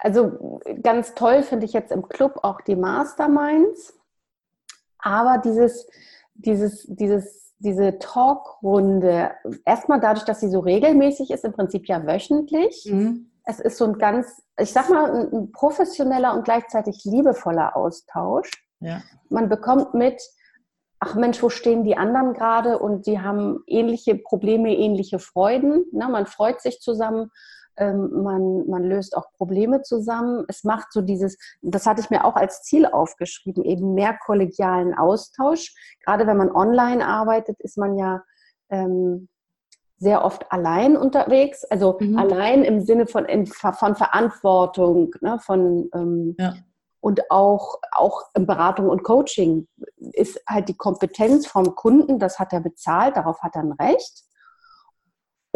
Also 0.01 0.61
ganz 0.83 1.15
toll 1.15 1.43
finde 1.43 1.67
ich 1.67 1.73
jetzt 1.73 1.91
im 1.91 2.09
Club 2.09 2.39
auch 2.43 2.61
die 2.61 2.77
Masterminds. 2.77 3.99
Aber 4.99 5.39
dieses, 5.39 5.89
dieses, 6.35 6.87
dieses, 6.89 7.46
diese 7.59 7.99
Talkrunde, 7.99 9.31
erstmal 9.65 10.01
dadurch, 10.01 10.25
dass 10.25 10.41
sie 10.41 10.51
so 10.51 10.61
regelmäßig 10.61 11.31
ist, 11.31 11.45
im 11.45 11.53
Prinzip 11.53 11.89
ja 11.89 12.07
wöchentlich. 12.07 12.87
Mhm. 12.91 13.31
Es 13.45 13.61
ist 13.61 13.79
so 13.79 13.85
ein 13.85 13.99
ganz, 13.99 14.43
ich 14.59 14.73
sag 14.73 14.91
mal, 14.91 15.29
ein 15.33 15.53
professioneller 15.53 16.35
und 16.35 16.45
gleichzeitig 16.45 17.05
liebevoller 17.05 17.77
Austausch. 17.77 18.51
Ja. 18.81 19.03
Man 19.31 19.49
bekommt 19.49 19.95
mit, 19.95 20.21
ach 20.99 21.15
Mensch, 21.15 21.43
wo 21.43 21.49
stehen 21.49 21.85
die 21.85 21.97
anderen 21.97 22.35
gerade 22.35 22.79
und 22.79 23.07
die 23.07 23.21
haben 23.21 23.63
ähnliche 23.67 24.17
Probleme, 24.17 24.77
ähnliche 24.77 25.19
Freuden. 25.19 25.85
Ne? 25.93 26.09
Man 26.09 26.27
freut 26.27 26.61
sich 26.61 26.81
zusammen, 26.81 27.31
ähm, 27.77 28.23
man, 28.23 28.67
man 28.69 28.85
löst 28.85 29.17
auch 29.17 29.33
Probleme 29.33 29.83
zusammen. 29.83 30.45
Es 30.49 30.65
macht 30.65 30.93
so 30.93 31.01
dieses, 31.01 31.37
das 31.63 31.87
hatte 31.87 32.01
ich 32.01 32.11
mir 32.11 32.25
auch 32.25 32.37
als 32.37 32.63
Ziel 32.63 32.87
aufgeschrieben, 32.87 33.65
eben 33.65 33.95
mehr 33.95 34.17
kollegialen 34.25 34.95
Austausch. 34.95 35.75
Gerade 36.05 36.27
wenn 36.27 36.37
man 36.37 36.51
online 36.51 37.07
arbeitet, 37.07 37.61
ist 37.61 37.79
man 37.79 37.97
ja 37.97 38.23
ähm, 38.71 39.29
sehr 39.99 40.25
oft 40.25 40.51
allein 40.53 40.97
unterwegs, 40.97 41.65
also 41.65 41.97
mhm. 42.01 42.19
allein 42.19 42.65
im 42.65 42.81
Sinne 42.83 43.07
von, 43.07 43.27
von 43.47 43.95
Verantwortung, 43.95 45.15
ne, 45.23 45.39
von 45.39 45.89
ähm, 45.95 46.35
ja. 46.39 46.55
und 47.01 47.31
auch, 47.31 47.79
auch 47.93 48.23
in 48.35 48.47
Beratung 48.47 48.91
und 48.91 49.05
Coaching 49.05 49.67
ist 50.13 50.39
halt 50.47 50.69
die 50.69 50.77
Kompetenz 50.77 51.47
vom 51.47 51.75
Kunden, 51.75 52.19
das 52.19 52.39
hat 52.39 52.53
er 52.53 52.61
bezahlt, 52.61 53.17
darauf 53.17 53.41
hat 53.41 53.57
er 53.57 53.63
ein 53.63 53.73
Recht 53.73 54.26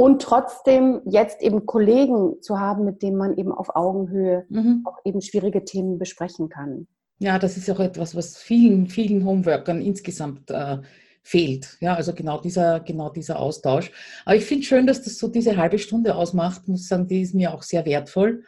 und 0.00 0.22
trotzdem 0.22 1.02
jetzt 1.04 1.42
eben 1.42 1.66
Kollegen 1.66 2.40
zu 2.40 2.58
haben, 2.58 2.86
mit 2.86 3.02
denen 3.02 3.18
man 3.18 3.36
eben 3.36 3.52
auf 3.52 3.76
Augenhöhe 3.76 4.46
mhm. 4.48 4.80
auch 4.86 4.96
eben 5.04 5.20
schwierige 5.20 5.62
Themen 5.66 5.98
besprechen 5.98 6.48
kann. 6.48 6.86
Ja, 7.18 7.38
das 7.38 7.58
ist 7.58 7.68
auch 7.68 7.80
etwas, 7.80 8.14
was 8.14 8.38
vielen, 8.38 8.86
vielen 8.86 9.26
Homeworkern 9.26 9.82
insgesamt 9.82 10.50
äh, 10.50 10.78
fehlt. 11.22 11.76
Ja, 11.80 11.96
also 11.96 12.14
genau 12.14 12.40
dieser, 12.40 12.80
genau 12.80 13.10
dieser 13.10 13.38
Austausch. 13.38 13.92
Aber 14.24 14.36
ich 14.36 14.46
finde 14.46 14.64
schön, 14.64 14.86
dass 14.86 15.02
das 15.02 15.18
so 15.18 15.28
diese 15.28 15.58
halbe 15.58 15.78
Stunde 15.78 16.14
ausmacht. 16.14 16.66
Muss 16.66 16.88
sagen, 16.88 17.06
die 17.06 17.20
ist 17.20 17.34
mir 17.34 17.52
auch 17.52 17.62
sehr 17.62 17.84
wertvoll, 17.84 18.44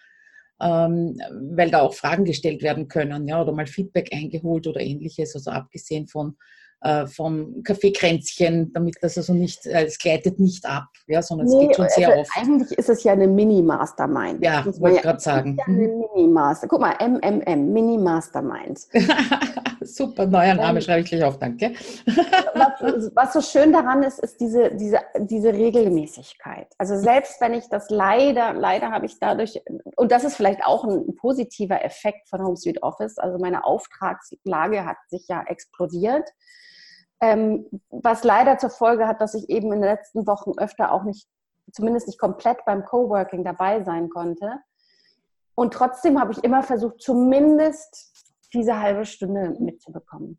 ähm, 0.58 1.20
weil 1.54 1.70
da 1.70 1.82
auch 1.82 1.92
Fragen 1.92 2.24
gestellt 2.24 2.62
werden 2.62 2.88
können, 2.88 3.28
ja, 3.28 3.42
oder 3.42 3.52
mal 3.52 3.66
Feedback 3.66 4.08
eingeholt 4.10 4.66
oder 4.66 4.80
ähnliches. 4.80 5.34
Also 5.34 5.50
abgesehen 5.50 6.06
von 6.06 6.34
äh, 6.82 7.06
vom 7.06 7.62
Kaffeekränzchen, 7.62 8.72
damit 8.72 8.96
das 9.00 9.16
also 9.16 9.34
nicht, 9.34 9.66
äh, 9.66 9.84
es 9.84 9.98
gleitet 9.98 10.40
nicht 10.40 10.66
ab, 10.66 10.86
ja, 11.06 11.22
sondern 11.22 11.46
nee, 11.46 11.54
es 11.54 11.60
geht 11.68 11.76
schon 11.76 11.88
sehr 11.88 12.08
also 12.08 12.20
oft. 12.20 12.30
Eigentlich 12.36 12.78
ist 12.78 12.88
es 12.88 13.04
ja 13.04 13.12
eine 13.12 13.28
Mini-Mastermind. 13.28 14.44
Ja, 14.44 14.64
wollte 14.80 14.96
ich 14.96 15.02
gerade 15.02 15.20
sagen. 15.20 15.56
Ja 15.58 15.64
eine 15.66 15.88
mhm. 15.88 16.04
Mini-Master. 16.14 16.66
Guck 16.68 16.80
mal, 16.80 16.96
MMM, 17.00 17.72
Mini-Mastermind. 17.72 18.80
Super, 19.80 20.26
neuer 20.26 20.54
Name, 20.54 20.80
schreibe 20.80 21.00
ich 21.00 21.10
gleich 21.10 21.24
auf, 21.24 21.38
danke. 21.38 21.72
was, 22.06 23.10
was, 23.14 23.32
so 23.32 23.40
schön 23.40 23.72
daran 23.72 24.02
ist, 24.02 24.18
ist 24.20 24.40
diese, 24.40 24.74
diese, 24.74 24.98
diese 25.18 25.52
Regelmäßigkeit. 25.52 26.68
Also 26.78 26.96
selbst 26.96 27.40
wenn 27.40 27.54
ich 27.54 27.68
das 27.68 27.90
leider, 27.90 28.54
leider 28.54 28.90
habe 28.90 29.06
ich 29.06 29.18
dadurch, 29.18 29.60
und 29.96 30.12
das 30.12 30.24
ist 30.24 30.36
vielleicht 30.36 30.64
auch 30.64 30.84
ein 30.84 31.14
positiver 31.16 31.84
Effekt 31.84 32.28
von 32.28 32.44
Home 32.44 32.56
Sweet 32.56 32.82
Office, 32.82 33.18
also 33.18 33.38
meine 33.38 33.64
Auftragslage 33.64 34.84
hat 34.84 34.96
sich 35.08 35.26
ja 35.28 35.44
explodiert. 35.46 36.28
Ähm, 37.22 37.66
was 37.88 38.24
leider 38.24 38.58
zur 38.58 38.70
Folge 38.70 39.06
hat, 39.06 39.20
dass 39.22 39.34
ich 39.34 39.48
eben 39.48 39.72
in 39.72 39.80
den 39.80 39.90
letzten 39.90 40.26
Wochen 40.26 40.52
öfter 40.58 40.92
auch 40.92 41.04
nicht, 41.04 41.26
zumindest 41.72 42.08
nicht 42.08 42.18
komplett 42.18 42.64
beim 42.66 42.84
Coworking 42.84 43.44
dabei 43.44 43.82
sein 43.84 44.10
konnte. 44.10 44.58
Und 45.54 45.72
trotzdem 45.72 46.20
habe 46.20 46.32
ich 46.32 46.44
immer 46.44 46.62
versucht, 46.62 47.00
zumindest 47.00 48.10
diese 48.52 48.80
halbe 48.80 49.06
Stunde 49.06 49.56
mitzubekommen 49.58 50.38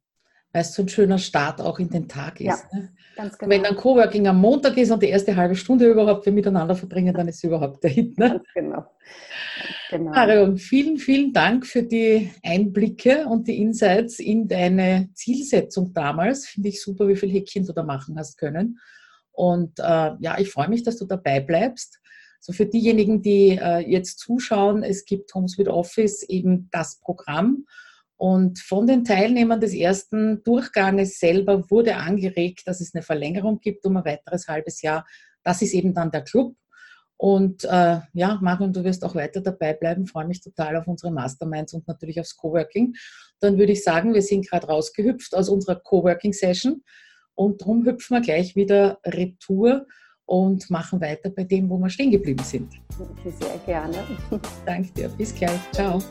weil 0.54 0.62
es 0.62 0.74
so 0.74 0.84
ein 0.84 0.88
schöner 0.88 1.18
Start 1.18 1.60
auch 1.60 1.80
in 1.80 1.90
den 1.90 2.08
Tag 2.08 2.40
ist. 2.40 2.66
Ja, 2.72 2.80
ne? 2.80 2.94
ganz 3.16 3.38
genau. 3.38 3.50
Wenn 3.50 3.64
dann 3.64 3.76
Coworking 3.76 4.28
am 4.28 4.40
Montag 4.40 4.78
ist 4.78 4.92
und 4.92 5.02
die 5.02 5.10
erste 5.10 5.36
halbe 5.36 5.56
Stunde 5.56 5.90
überhaupt 5.90 6.26
wir 6.28 6.32
miteinander 6.32 6.76
verbringen, 6.76 7.14
dann 7.14 7.28
ist 7.28 7.38
es 7.38 7.44
überhaupt 7.44 7.84
der 7.84 7.90
Hit. 7.90 8.18
Ne? 8.20 8.30
Ganz 8.30 8.44
genau. 8.54 8.86
Genau. 9.90 10.12
Marion, 10.12 10.58
vielen, 10.58 10.98
vielen 10.98 11.34
Dank 11.34 11.66
für 11.66 11.82
die 11.82 12.32
Einblicke 12.44 13.26
und 13.26 13.48
die 13.48 13.60
Insights 13.62 14.20
in 14.20 14.48
deine 14.48 15.10
Zielsetzung 15.14 15.92
damals. 15.94 16.46
Finde 16.46 16.70
ich 16.70 16.82
super, 16.82 17.08
wie 17.08 17.16
viel 17.16 17.30
Häkchen 17.30 17.66
du 17.66 17.74
da 17.74 17.84
machen 17.84 18.18
hast 18.18 18.38
können. 18.38 18.80
Und 19.32 19.80
äh, 19.80 20.12
ja, 20.20 20.38
ich 20.38 20.52
freue 20.52 20.70
mich, 20.70 20.84
dass 20.84 20.98
du 20.98 21.06
dabei 21.06 21.40
bleibst. 21.40 22.00
So 22.40 22.54
für 22.54 22.68
diejenigen, 22.68 23.24
die 23.24 23.58
äh, 23.60 23.80
jetzt 23.80 24.20
zuschauen, 24.20 24.84
es 24.84 25.06
gibt 25.06 25.34
Homes 25.34 25.58
with 25.58 25.68
Office 25.68 26.24
eben 26.24 26.70
das 26.72 27.00
Programm 27.00 27.66
und 28.24 28.58
von 28.60 28.88
den 28.88 29.04
Teilnehmern 29.04 29.60
des 29.60 29.74
ersten 29.74 30.42
Durchganges 30.44 31.20
selber 31.20 31.70
wurde 31.70 31.98
angeregt, 31.98 32.62
dass 32.66 32.80
es 32.80 32.96
eine 32.96 33.02
Verlängerung 33.02 33.60
gibt 33.60 33.86
um 33.86 33.98
ein 33.98 34.06
weiteres 34.06 34.48
halbes 34.48 34.82
Jahr. 34.82 35.06
Das 35.44 35.62
ist 35.62 35.74
eben 35.74 35.94
dann 35.94 36.10
der 36.10 36.22
Club. 36.22 36.56
Und 37.18 37.66
äh, 37.66 38.00
ja, 38.14 38.40
Marion, 38.42 38.72
du 38.72 38.86
wirst 38.86 39.04
auch 39.04 39.14
weiter 39.16 39.42
dabei 39.42 39.74
bleiben. 39.74 40.08
Freue 40.08 40.26
mich 40.26 40.40
total 40.40 40.78
auf 40.78 40.88
unsere 40.88 41.12
Masterminds 41.12 41.74
und 41.74 41.86
natürlich 41.86 42.18
aufs 42.18 42.38
Coworking. 42.38 42.96
Dann 43.42 43.58
würde 43.58 43.74
ich 43.74 43.84
sagen, 43.84 44.14
wir 44.14 44.22
sind 44.22 44.48
gerade 44.50 44.68
rausgehüpft 44.68 45.36
aus 45.36 45.50
unserer 45.50 45.82
Coworking-Session 45.82 46.82
und 47.36 47.60
darum 47.60 47.86
hüpfen 47.86 48.16
wir 48.16 48.22
gleich 48.22 48.56
wieder 48.56 49.00
retour 49.06 49.86
und 50.24 50.70
machen 50.70 51.02
weiter 51.02 51.30
bei 51.30 51.44
dem, 51.44 51.70
wo 51.70 51.78
wir 51.78 51.90
stehen 51.90 52.12
geblieben 52.12 52.46
sind. 52.46 52.72
Sehr 53.26 53.58
gerne. 53.66 53.98
Danke 54.66 54.94
dir. 54.94 55.10
Bis 55.10 55.36
gleich. 55.36 55.60
Ciao. 55.74 56.02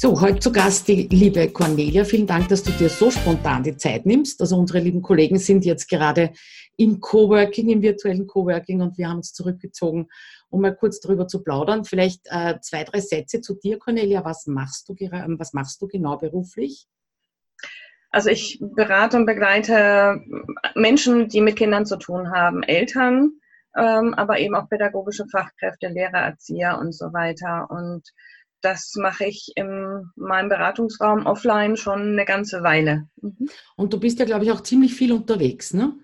So, 0.00 0.20
heute 0.20 0.38
zu 0.38 0.52
Gast 0.52 0.88
die 0.88 1.08
liebe 1.08 1.48
Cornelia. 1.48 2.04
Vielen 2.04 2.26
Dank, 2.26 2.48
dass 2.48 2.62
du 2.62 2.70
dir 2.70 2.88
so 2.88 3.10
spontan 3.10 3.64
die 3.64 3.76
Zeit 3.76 4.06
nimmst. 4.06 4.40
Also 4.40 4.56
unsere 4.56 4.78
lieben 4.78 5.02
Kollegen 5.02 5.38
sind 5.38 5.64
jetzt 5.64 5.88
gerade 5.88 6.32
im 6.76 7.00
Coworking, 7.00 7.68
im 7.68 7.82
virtuellen 7.82 8.26
Coworking 8.26 8.80
und 8.80 8.96
wir 8.96 9.08
haben 9.08 9.16
uns 9.16 9.32
zurückgezogen, 9.32 10.08
um 10.50 10.60
mal 10.60 10.74
kurz 10.74 11.00
darüber 11.00 11.26
zu 11.26 11.42
plaudern. 11.42 11.84
Vielleicht 11.84 12.22
äh, 12.30 12.60
zwei, 12.60 12.84
drei 12.84 13.00
Sätze 13.00 13.40
zu 13.40 13.56
dir, 13.56 13.78
Cornelia. 13.78 14.24
Was 14.24 14.46
machst 14.46 14.88
du, 14.88 14.94
was 14.94 15.52
machst 15.52 15.82
du 15.82 15.88
genau 15.88 16.16
beruflich? 16.16 16.86
Also 18.10 18.30
ich 18.30 18.58
berate 18.62 19.16
und 19.16 19.26
begleite 19.26 20.22
Menschen, 20.74 21.28
die 21.28 21.40
mit 21.40 21.56
Kindern 21.56 21.86
zu 21.86 21.98
tun 21.98 22.30
haben, 22.30 22.62
Eltern, 22.62 23.32
ähm, 23.76 24.14
aber 24.14 24.38
eben 24.38 24.54
auch 24.54 24.68
pädagogische 24.68 25.26
Fachkräfte, 25.30 25.88
Lehrer, 25.88 26.18
Erzieher 26.18 26.78
und 26.78 26.92
so 26.92 27.12
weiter. 27.12 27.70
Und 27.70 28.08
das 28.60 28.94
mache 28.96 29.24
ich 29.24 29.52
in 29.54 30.10
meinem 30.16 30.48
Beratungsraum 30.48 31.26
offline 31.26 31.76
schon 31.76 32.12
eine 32.12 32.24
ganze 32.24 32.62
Weile. 32.62 33.08
Mhm. 33.20 33.48
Und 33.76 33.92
du 33.92 34.00
bist 34.00 34.18
ja, 34.18 34.24
glaube 34.24 34.44
ich, 34.44 34.50
auch 34.50 34.62
ziemlich 34.62 34.94
viel 34.94 35.12
unterwegs, 35.12 35.74
ne? 35.74 35.94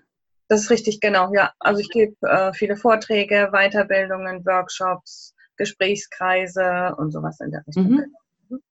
Das 0.47 0.61
ist 0.61 0.69
richtig, 0.69 0.99
genau, 1.01 1.33
ja. 1.33 1.51
Also 1.59 1.81
ich 1.81 1.89
gebe 1.89 2.15
äh, 2.21 2.53
viele 2.53 2.77
Vorträge, 2.77 3.49
Weiterbildungen, 3.51 4.45
Workshops, 4.45 5.33
Gesprächskreise 5.57 6.95
und 6.97 7.11
sowas 7.11 7.39
in 7.39 7.51
der 7.51 7.63
Richtung. 7.65 7.89
Mhm. 7.89 8.05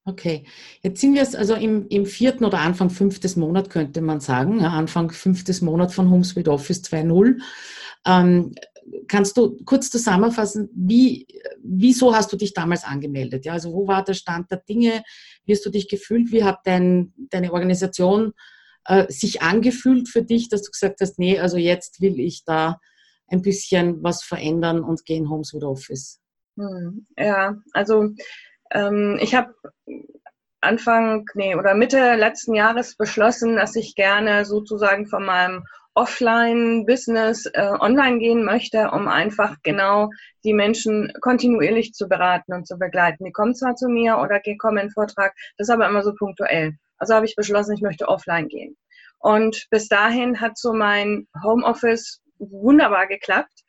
Okay, 0.04 0.44
jetzt 0.82 1.00
sind 1.00 1.14
wir 1.14 1.22
also 1.22 1.54
im, 1.54 1.88
im, 1.88 2.06
vierten 2.06 2.44
oder 2.44 2.58
Anfang 2.58 2.90
fünftes 2.90 3.34
Monat, 3.34 3.70
könnte 3.70 4.00
man 4.02 4.20
sagen. 4.20 4.60
Ja, 4.60 4.70
Anfang 4.70 5.10
fünftes 5.10 5.62
Monat 5.62 5.92
von 5.92 6.10
HomeSuite 6.10 6.52
Office 6.52 6.82
2.0. 6.82 7.40
Ähm, 8.06 8.54
kannst 9.08 9.36
du 9.36 9.56
kurz 9.64 9.90
zusammenfassen, 9.90 10.68
wie, 10.74 11.26
wieso 11.62 12.14
hast 12.14 12.32
du 12.32 12.36
dich 12.36 12.54
damals 12.54 12.84
angemeldet? 12.84 13.44
Ja, 13.44 13.52
also 13.52 13.72
wo 13.72 13.86
war 13.86 14.04
der 14.04 14.14
Stand 14.14 14.50
der 14.50 14.58
Dinge? 14.58 15.02
Wie 15.44 15.52
hast 15.52 15.64
du 15.64 15.70
dich 15.70 15.88
gefühlt? 15.88 16.32
Wie 16.32 16.44
hat 16.44 16.60
dein, 16.64 17.12
deine 17.30 17.52
Organisation 17.52 18.32
äh, 18.86 19.10
sich 19.10 19.42
angefühlt 19.42 20.08
für 20.08 20.22
dich, 20.22 20.48
dass 20.48 20.62
du 20.62 20.70
gesagt 20.70 21.00
hast, 21.00 21.18
nee, 21.18 21.38
also 21.38 21.56
jetzt 21.56 22.00
will 22.00 22.20
ich 22.20 22.44
da 22.44 22.78
ein 23.28 23.42
bisschen 23.42 24.02
was 24.02 24.22
verändern 24.22 24.82
und 24.82 25.04
gehen 25.04 25.30
Homes 25.30 25.54
with 25.54 25.62
Office? 25.62 26.20
Hm, 26.56 27.06
ja, 27.16 27.56
also 27.72 28.10
ähm, 28.70 29.18
ich 29.20 29.34
habe 29.34 29.54
Anfang, 30.60 31.26
nee, 31.34 31.54
oder 31.54 31.74
Mitte 31.74 32.14
letzten 32.16 32.54
Jahres 32.54 32.96
beschlossen, 32.96 33.56
dass 33.56 33.76
ich 33.76 33.94
gerne 33.94 34.44
sozusagen 34.44 35.06
von 35.06 35.24
meinem 35.24 35.64
Offline-Business 35.94 37.46
äh, 37.46 37.72
online 37.78 38.18
gehen 38.18 38.44
möchte, 38.44 38.90
um 38.90 39.08
einfach 39.08 39.56
genau 39.62 40.10
die 40.44 40.52
Menschen 40.52 41.12
kontinuierlich 41.20 41.92
zu 41.92 42.08
beraten 42.08 42.52
und 42.52 42.66
zu 42.66 42.78
begleiten. 42.78 43.24
Die 43.24 43.32
kommen 43.32 43.54
zwar 43.54 43.76
zu 43.76 43.88
mir 43.88 44.18
oder 44.18 44.40
kommen 44.58 44.78
in 44.78 44.90
Vortrag, 44.90 45.34
das 45.56 45.68
ist 45.68 45.74
aber 45.74 45.88
immer 45.88 46.02
so 46.02 46.14
punktuell. 46.14 46.74
Also 46.98 47.14
habe 47.14 47.26
ich 47.26 47.36
beschlossen, 47.36 47.74
ich 47.74 47.82
möchte 47.82 48.08
offline 48.08 48.48
gehen. 48.48 48.76
Und 49.18 49.66
bis 49.70 49.88
dahin 49.88 50.40
hat 50.40 50.58
so 50.58 50.72
mein 50.72 51.26
Homeoffice 51.42 52.20
wunderbar 52.38 53.06
geklappt. 53.06 53.64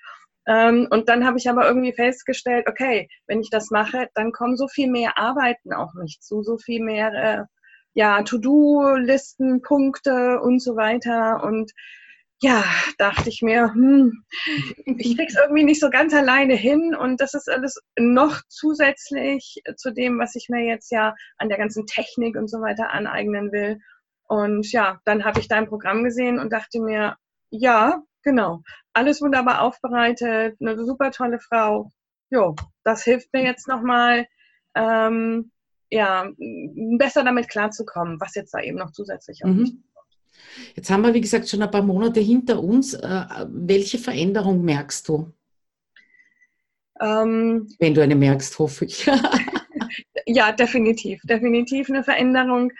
Ähm, 0.47 0.88
und 0.89 1.09
dann 1.09 1.25
habe 1.25 1.38
ich 1.38 1.49
aber 1.49 1.67
irgendwie 1.67 1.93
festgestellt, 1.93 2.67
okay, 2.67 3.07
wenn 3.27 3.39
ich 3.39 3.49
das 3.49 3.71
mache, 3.71 4.09
dann 4.15 4.31
kommen 4.31 4.57
so 4.57 4.67
viel 4.67 4.89
mehr 4.89 5.17
Arbeiten 5.17 5.73
auf 5.73 5.93
mich 5.93 6.19
zu, 6.21 6.43
so 6.43 6.57
viel 6.57 6.83
mehr 6.83 7.13
äh, 7.13 7.43
ja, 7.93 8.21
To-Do-Listen, 8.21 9.61
Punkte 9.61 10.39
und 10.41 10.61
so 10.61 10.75
weiter. 10.75 11.41
Und 11.43 11.71
ja, 12.45 12.63
dachte 12.99 13.29
ich 13.29 13.41
mir, 13.41 13.73
hm, 13.73 14.23
ich 14.86 15.17
krieg's 15.17 15.36
irgendwie 15.36 15.63
nicht 15.63 15.79
so 15.79 15.89
ganz 15.89 16.13
alleine 16.13 16.53
hin 16.53 16.93
und 16.95 17.19
das 17.19 17.34
ist 17.34 17.49
alles 17.49 17.81
noch 17.97 18.39
zusätzlich 18.49 19.63
zu 19.77 19.91
dem, 19.91 20.19
was 20.19 20.36
ich 20.36 20.47
mir 20.49 20.63
jetzt 20.63 20.91
ja 20.91 21.15
an 21.39 21.49
der 21.49 21.58
ganzen 21.58 21.88
Technik 21.88 22.36
und 22.36 22.47
so 22.47 22.62
weiter 22.62 22.91
aneignen 22.91 23.51
will. 23.51 23.79
Und 24.27 24.71
ja, 24.71 24.99
dann 25.05 25.25
habe 25.25 25.39
ich 25.39 25.47
dein 25.47 25.67
Programm 25.67 26.03
gesehen 26.03 26.38
und 26.38 26.53
dachte 26.53 26.79
mir, 26.81 27.17
ja, 27.49 28.03
genau, 28.21 28.62
alles 28.93 29.23
wunderbar 29.23 29.63
aufbereitet, 29.63 30.55
eine 30.62 30.86
super 30.86 31.10
tolle 31.10 31.39
Frau. 31.39 31.89
Jo, 32.29 32.55
das 32.84 33.03
hilft 33.03 33.34
mir 33.34 33.43
jetzt 33.43 33.67
nochmal, 33.67 34.27
ähm, 34.75 35.51
ja, 35.89 36.29
besser 36.99 37.23
damit 37.23 37.49
klarzukommen, 37.49 38.21
was 38.21 38.36
jetzt 38.36 38.53
da 38.53 38.60
eben 38.60 38.77
noch 38.77 38.91
zusätzlich 38.91 39.43
auf 39.43 39.49
mhm. 39.49 39.84
Jetzt 40.76 40.89
haben 40.89 41.04
wir, 41.04 41.13
wie 41.13 41.21
gesagt, 41.21 41.50
schon 41.50 41.62
ein 41.62 41.71
paar 41.71 41.84
Monate 41.84 42.19
hinter 42.19 42.62
uns. 42.62 42.93
Äh, 42.93 43.26
welche 43.48 43.98
Veränderung 43.98 44.63
merkst 44.63 45.08
du? 45.08 45.32
Ähm, 47.00 47.67
Wenn 47.80 47.93
du 47.93 48.02
eine 48.02 48.15
merkst, 48.15 48.58
hoffe 48.60 48.86
ich. 48.86 49.06
ja, 50.26 50.52
definitiv. 50.52 51.21
Definitiv 51.24 51.89
eine 51.89 52.04
Veränderung. 52.04 52.71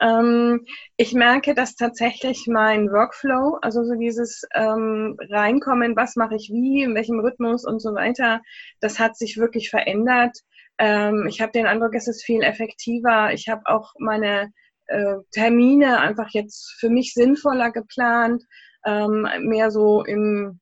Ähm, 0.00 0.66
ich 0.96 1.14
merke, 1.14 1.54
dass 1.54 1.76
tatsächlich 1.76 2.46
mein 2.48 2.90
Workflow, 2.90 3.58
also 3.62 3.84
so 3.84 3.94
dieses 3.94 4.42
ähm, 4.54 5.16
Reinkommen, 5.30 5.96
was 5.96 6.16
mache 6.16 6.34
ich 6.34 6.50
wie, 6.52 6.82
in 6.82 6.94
welchem 6.94 7.20
Rhythmus 7.20 7.64
und 7.64 7.80
so 7.80 7.94
weiter, 7.94 8.42
das 8.80 8.98
hat 8.98 9.16
sich 9.16 9.36
wirklich 9.36 9.70
verändert. 9.70 10.36
Ähm, 10.78 11.26
ich 11.28 11.40
habe 11.40 11.52
den 11.52 11.66
Eindruck, 11.66 11.94
es 11.94 12.08
ist 12.08 12.24
viel 12.24 12.42
effektiver. 12.42 13.32
Ich 13.32 13.48
habe 13.48 13.62
auch 13.66 13.94
meine 13.98 14.52
äh, 14.92 15.16
Termine 15.32 15.98
einfach 16.00 16.28
jetzt 16.30 16.76
für 16.78 16.90
mich 16.90 17.14
sinnvoller 17.14 17.70
geplant, 17.70 18.44
ähm, 18.84 19.26
mehr 19.40 19.70
so 19.70 20.04
in, 20.04 20.60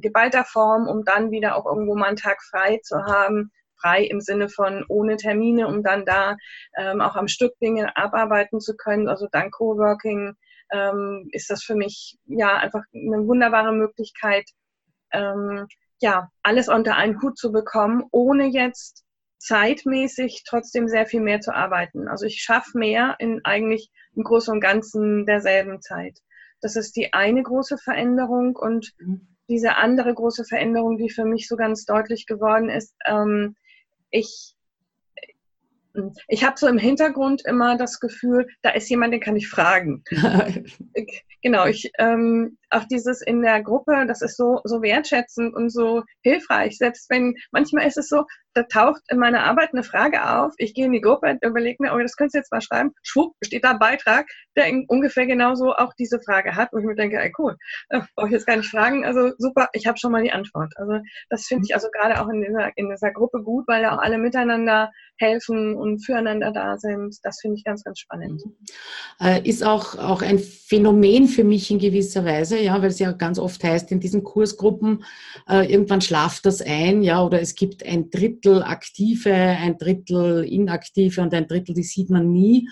geballter 0.00 0.44
Form, 0.44 0.88
um 0.88 1.04
dann 1.04 1.30
wieder 1.30 1.56
auch 1.56 1.66
irgendwo 1.66 1.94
mal 1.94 2.06
einen 2.06 2.16
Tag 2.16 2.42
frei 2.42 2.80
zu 2.82 3.04
haben. 3.04 3.50
Frei 3.78 4.04
im 4.04 4.20
Sinne 4.20 4.48
von 4.48 4.84
ohne 4.88 5.16
Termine, 5.16 5.68
um 5.68 5.82
dann 5.82 6.06
da 6.06 6.36
ähm, 6.78 7.02
auch 7.02 7.14
am 7.14 7.28
Stück 7.28 7.58
Dinge 7.58 7.94
abarbeiten 7.94 8.58
zu 8.58 8.74
können. 8.74 9.06
Also 9.06 9.28
dank 9.30 9.52
Coworking 9.52 10.34
ähm, 10.72 11.28
ist 11.32 11.50
das 11.50 11.62
für 11.62 11.74
mich 11.74 12.16
ja 12.24 12.56
einfach 12.56 12.82
eine 12.94 13.26
wunderbare 13.26 13.72
Möglichkeit, 13.72 14.48
ähm, 15.12 15.66
ja, 16.00 16.30
alles 16.42 16.68
unter 16.68 16.96
einen 16.96 17.20
Hut 17.20 17.38
zu 17.38 17.52
bekommen, 17.52 18.04
ohne 18.10 18.46
jetzt 18.46 19.05
zeitmäßig 19.38 20.44
trotzdem 20.46 20.88
sehr 20.88 21.06
viel 21.06 21.20
mehr 21.20 21.40
zu 21.40 21.54
arbeiten. 21.54 22.08
Also 22.08 22.26
ich 22.26 22.42
schaffe 22.42 22.78
mehr 22.78 23.16
in 23.18 23.40
eigentlich 23.44 23.90
im 24.14 24.24
Großen 24.24 24.52
und 24.52 24.60
Ganzen 24.60 25.26
derselben 25.26 25.80
Zeit. 25.80 26.18
Das 26.60 26.76
ist 26.76 26.96
die 26.96 27.12
eine 27.12 27.42
große 27.42 27.78
Veränderung 27.78 28.56
und 28.56 28.92
mhm. 28.98 29.28
diese 29.48 29.76
andere 29.76 30.14
große 30.14 30.44
Veränderung, 30.44 30.96
die 30.96 31.10
für 31.10 31.24
mich 31.24 31.48
so 31.48 31.56
ganz 31.56 31.84
deutlich 31.84 32.26
geworden 32.26 32.70
ist, 32.70 32.94
ähm, 33.06 33.56
ich 34.10 34.56
ich 36.28 36.44
habe 36.44 36.58
so 36.58 36.66
im 36.66 36.78
Hintergrund 36.78 37.42
immer 37.44 37.76
das 37.76 38.00
Gefühl, 38.00 38.48
da 38.62 38.70
ist 38.70 38.88
jemand, 38.88 39.14
den 39.14 39.20
kann 39.20 39.36
ich 39.36 39.48
fragen. 39.48 40.04
genau, 41.42 41.66
ich 41.66 41.90
ähm, 41.98 42.58
auch 42.70 42.84
dieses 42.84 43.22
in 43.22 43.42
der 43.42 43.62
Gruppe, 43.62 44.04
das 44.06 44.22
ist 44.22 44.36
so 44.36 44.60
so 44.64 44.82
wertschätzend 44.82 45.54
und 45.54 45.70
so 45.70 46.02
hilfreich. 46.22 46.76
Selbst 46.78 47.08
wenn 47.10 47.34
manchmal 47.50 47.86
ist 47.86 47.96
es 47.96 48.08
so, 48.08 48.24
da 48.56 48.62
taucht 48.62 49.02
in 49.08 49.18
meiner 49.18 49.44
Arbeit 49.44 49.70
eine 49.72 49.82
Frage 49.82 50.28
auf, 50.28 50.54
ich 50.56 50.72
gehe 50.74 50.86
in 50.86 50.92
die 50.92 51.00
Gruppe, 51.00 51.38
überlege 51.42 51.82
mir, 51.82 51.94
oh, 51.94 51.98
das 51.98 52.16
könntest 52.16 52.34
du 52.34 52.38
jetzt 52.38 52.52
mal 52.52 52.60
schreiben. 52.60 52.92
Schwupp, 53.02 53.34
steht 53.44 53.64
da 53.64 53.72
ein 53.72 53.78
Beitrag, 53.78 54.26
der 54.56 54.72
ungefähr 54.88 55.26
genauso 55.26 55.74
auch 55.74 55.92
diese 55.98 56.20
Frage 56.20 56.54
hat, 56.54 56.70
wo 56.72 56.78
ich 56.78 56.84
mir 56.84 56.94
denke, 56.94 57.18
ey, 57.18 57.32
cool, 57.38 57.56
äh, 57.90 58.00
brauche 58.14 58.28
ich 58.28 58.32
jetzt 58.32 58.46
gar 58.46 58.56
nicht 58.56 58.70
fragen. 58.70 59.04
Also 59.04 59.32
super, 59.38 59.68
ich 59.72 59.86
habe 59.86 59.98
schon 59.98 60.12
mal 60.12 60.22
die 60.22 60.32
Antwort. 60.32 60.72
Also 60.76 61.00
das 61.28 61.46
finde 61.46 61.64
ich 61.66 61.74
also 61.74 61.88
gerade 61.90 62.20
auch 62.20 62.28
in 62.28 62.40
dieser 62.40 62.70
in 62.76 62.88
dieser 62.88 63.10
Gruppe 63.10 63.42
gut, 63.42 63.68
weil 63.68 63.82
da 63.82 63.94
auch 63.94 64.02
alle 64.02 64.18
miteinander 64.18 64.90
helfen 65.18 65.74
und 65.74 66.04
füreinander 66.04 66.52
da 66.52 66.78
sind. 66.78 67.16
Das 67.22 67.40
finde 67.40 67.56
ich 67.56 67.64
ganz, 67.64 67.84
ganz 67.84 67.98
spannend. 67.98 68.44
Mhm. 68.44 68.54
Äh, 69.20 69.48
ist 69.48 69.64
auch, 69.64 69.96
auch 69.98 70.22
ein 70.22 70.38
Phänomen 70.38 71.28
für 71.28 71.44
mich 71.44 71.70
in 71.70 71.78
gewisser 71.78 72.24
Weise, 72.24 72.58
ja, 72.60 72.80
weil 72.80 72.88
es 72.88 72.98
ja 72.98 73.12
ganz 73.12 73.38
oft 73.38 73.62
heißt, 73.64 73.90
in 73.92 74.00
diesen 74.00 74.22
Kursgruppen, 74.24 75.04
äh, 75.48 75.70
irgendwann 75.70 76.00
schlaft 76.00 76.46
das 76.46 76.60
ein, 76.60 77.02
ja, 77.02 77.22
oder 77.22 77.40
es 77.40 77.54
gibt 77.54 77.84
ein 77.84 78.10
Drittel 78.10 78.45
aktive, 78.54 79.32
ein 79.32 79.78
Drittel 79.78 80.44
inaktive 80.44 81.20
und 81.20 81.34
ein 81.34 81.46
Drittel, 81.46 81.74
die 81.74 81.82
sieht 81.82 82.10
man 82.10 82.30
nie. 82.32 82.68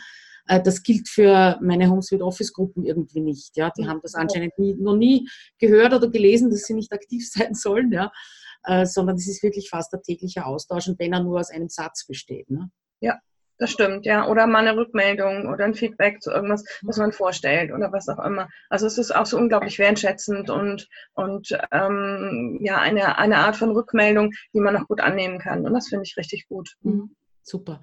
Äh, 0.47 0.63
das 0.63 0.83
gilt 0.83 1.09
für 1.09 1.59
meine 1.63 1.91
Homesuite 1.91 2.25
Office 2.25 2.53
Gruppen 2.53 2.85
irgendwie 2.85 3.21
nicht. 3.21 3.57
Ja, 3.57 3.71
die 3.71 3.87
haben 3.87 4.01
das 4.03 4.15
anscheinend 4.15 4.59
nie, 4.59 4.75
noch 4.75 4.97
nie 4.97 5.29
gehört 5.59 5.93
oder 5.95 6.09
gelesen, 6.09 6.51
dass 6.51 6.65
sie 6.65 6.75
nicht 6.75 6.93
aktiv 6.93 7.29
sein 7.31 7.55
sollen. 7.55 7.93
Ja, 7.93 8.11
äh, 8.65 8.87
sondern 8.87 9.17
es 9.17 9.29
ist 9.29 9.43
wirklich 9.43 9.69
fast 9.69 9.93
der 9.93 10.03
tägliche 10.03 10.47
Austausch 10.47 10.89
und 10.89 10.99
wenn 10.99 11.13
er 11.13 11.23
nur 11.23 11.39
aus 11.39 11.51
einem 11.51 11.69
Satz 11.69 12.07
besteht. 12.07 12.51
Ne? 12.51 12.71
Ja, 13.01 13.19
das 13.59 13.71
stimmt, 13.71 14.05
ja. 14.07 14.27
Oder 14.29 14.47
mal 14.47 14.67
eine 14.67 14.77
Rückmeldung 14.77 15.47
oder 15.47 15.64
ein 15.64 15.75
Feedback 15.75 16.23
zu 16.23 16.31
irgendwas, 16.31 16.64
was 16.83 16.97
man 16.97 17.12
vorstellt 17.12 17.73
oder 17.73 17.93
was 17.93 18.09
auch 18.09 18.25
immer. 18.25 18.49
Also 18.69 18.87
es 18.87 18.99
ist 18.99 19.14
auch 19.14 19.27
so 19.27 19.37
unglaublich 19.38 19.79
wertschätzend 19.79 20.51
und, 20.51 20.88
und 21.14 21.57
ähm, 21.71 22.59
ja, 22.62 22.79
eine, 22.79 23.19
eine 23.19 23.38
Art 23.38 23.57
von 23.57 23.71
Rückmeldung, 23.71 24.33
die 24.53 24.61
man 24.61 24.77
auch 24.77 24.88
gut 24.88 25.01
annehmen 25.01 25.38
kann. 25.38 25.64
Und 25.64 25.73
das 25.73 25.88
finde 25.88 26.05
ich 26.05 26.17
richtig 26.17 26.49
gut. 26.49 26.75
Mhm. 26.83 27.14
Super. 27.47 27.83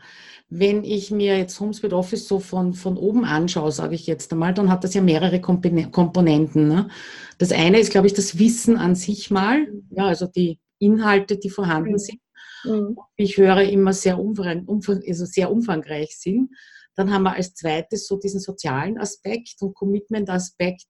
Wenn 0.50 0.84
ich 0.84 1.12
mir 1.12 1.38
jetzt 1.38 1.60
HomeSpeed 1.60 1.94
Office 1.94 2.28
so 2.28 2.40
von, 2.40 2.74
von 2.74 2.98
oben 2.98 3.26
anschaue, 3.26 3.72
sage 3.72 3.94
ich 3.94 4.08
jetzt 4.08 4.32
einmal, 4.32 4.56
dann 4.56 4.72
hat 4.72 4.84
das 4.84 4.96
ja 4.96 5.02
mehrere 5.02 5.40
Komponenten. 5.40 6.68
Ne? 6.68 6.90
Das 7.38 7.52
eine 7.52 7.80
ist, 7.80 7.92
glaube 7.92 8.08
ich, 8.08 8.14
das 8.14 8.40
Wissen 8.40 8.76
an 8.76 8.96
sich 8.96 9.30
mal, 9.30 9.68
ja, 9.92 10.08
also 10.08 10.26
die 10.26 10.58
Inhalte, 10.80 11.38
die 11.38 11.52
vorhanden 11.52 11.92
mhm. 11.92 11.98
sind. 12.00 12.20
Mhm. 12.63 12.97
Ich 13.15 13.38
höre 13.38 13.62
immer 13.62 13.93
sehr, 13.93 14.19
umfang, 14.19 14.65
umfang, 14.65 15.02
also 15.08 15.26
sehr 15.26 15.52
umfangreich 15.52 16.17
sind. 16.17 16.52
Dann 16.95 17.12
haben 17.12 17.24
wir 17.24 17.34
als 17.34 17.54
zweites 17.54 18.08
so 18.08 18.17
diesen 18.17 18.39
sozialen 18.39 18.97
Aspekt 18.97 19.62
und 19.62 19.74
Commitment-Aspekt 19.74 20.88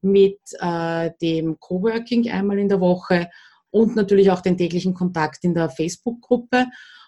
mit 0.00 0.38
äh, 0.60 1.10
dem 1.20 1.58
Coworking 1.58 2.30
einmal 2.30 2.58
in 2.58 2.68
der 2.68 2.80
Woche 2.80 3.28
und 3.70 3.96
natürlich 3.96 4.30
auch 4.30 4.40
den 4.40 4.56
täglichen 4.56 4.94
Kontakt 4.94 5.44
in 5.44 5.54
der 5.54 5.70
Facebook-Gruppe. 5.70 6.66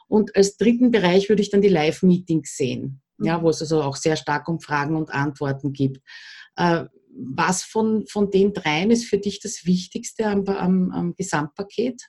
Und 0.09 0.35
als 0.35 0.57
dritten 0.57 0.91
Bereich 0.91 1.29
würde 1.29 1.43
ich 1.43 1.51
dann 1.51 1.63
die 1.63 1.69
Live-Meetings 1.69 2.57
sehen, 2.57 3.01
mhm. 3.19 3.27
ja, 3.27 3.43
wo 3.43 3.51
es 3.51 3.61
also 3.61 3.83
auch 3.83 3.97
sehr 3.97 4.17
stark 4.17 4.49
um 4.49 4.61
Fragen 4.61 4.97
und 4.97 5.11
Antworten 5.11 5.73
gibt. 5.73 6.03
Äh, 6.57 6.87
was 7.13 7.63
von, 7.63 8.07
von 8.07 8.31
den 8.31 8.53
dreien 8.53 8.91
ist 8.91 9.07
für 9.07 9.19
dich 9.19 9.41
das 9.41 9.65
Wichtigste 9.67 10.27
am, 10.27 10.47
am, 10.47 10.91
am 10.93 11.15
Gesamtpaket? 11.15 12.03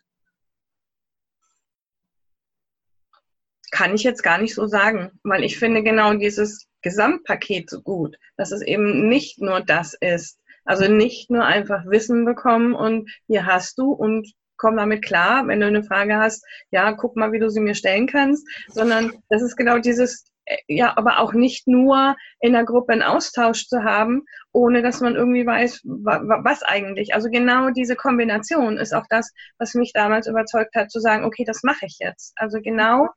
Kann 3.72 3.96
ich 3.96 4.04
jetzt 4.04 4.22
gar 4.22 4.38
nicht 4.38 4.54
so 4.54 4.68
sagen, 4.68 5.12
weil 5.24 5.44
ich 5.44 5.58
finde 5.58 5.82
genau 5.82 6.14
dieses 6.14 6.68
Gesamtpaket 6.82 7.70
so 7.70 7.82
gut, 7.82 8.18
dass 8.38 8.52
es 8.52 8.62
eben 8.62 9.08
nicht 9.08 9.42
nur 9.42 9.62
das 9.62 9.96
ist. 10.00 10.38
Also 10.64 10.88
nicht 10.88 11.32
nur 11.32 11.46
einfach 11.46 11.86
Wissen 11.88 12.24
bekommen 12.26 12.76
und 12.76 13.10
hier 13.28 13.46
hast 13.46 13.80
du 13.80 13.92
und 13.92 14.32
komm 14.58 14.78
damit 14.78 15.04
klar, 15.04 15.48
wenn 15.48 15.60
du 15.60 15.66
eine 15.66 15.84
Frage 15.84 16.18
hast, 16.18 16.46
ja, 16.70 16.92
guck 16.92 17.16
mal, 17.16 17.32
wie 17.32 17.40
du 17.40 17.50
sie 17.50 17.62
mir 17.62 17.74
stellen 17.74 18.06
kannst, 18.06 18.48
sondern 18.68 19.12
das 19.30 19.42
ist 19.42 19.56
genau 19.56 19.80
dieses, 19.80 20.32
äh, 20.46 20.58
ja, 20.68 20.96
aber 20.98 21.18
auch 21.20 21.34
nicht 21.34 21.68
nur 21.68 22.16
in 22.40 22.54
der 22.54 22.64
Gruppe 22.64 22.94
einen 22.94 23.02
Austausch 23.02 23.68
zu 23.68 23.84
haben, 23.84 24.22
ohne 24.52 24.84
dass 24.84 25.02
man 25.02 25.16
irgendwie 25.16 25.48
weiß, 25.48 25.82
was 25.84 26.62
eigentlich. 26.62 27.16
Also 27.16 27.30
genau 27.32 27.72
diese 27.72 27.96
Kombination 27.96 28.78
ist 28.78 28.94
auch 28.94 29.06
das, 29.10 29.32
was 29.58 29.74
mich 29.74 29.94
damals 29.94 30.28
überzeugt 30.28 30.76
hat, 30.76 30.92
zu 30.92 31.00
sagen, 31.00 31.26
okay, 31.26 31.44
das 31.44 31.64
mache 31.64 31.88
ich 31.88 31.98
jetzt. 32.00 32.34
Also 32.36 32.60
genau 32.62 33.08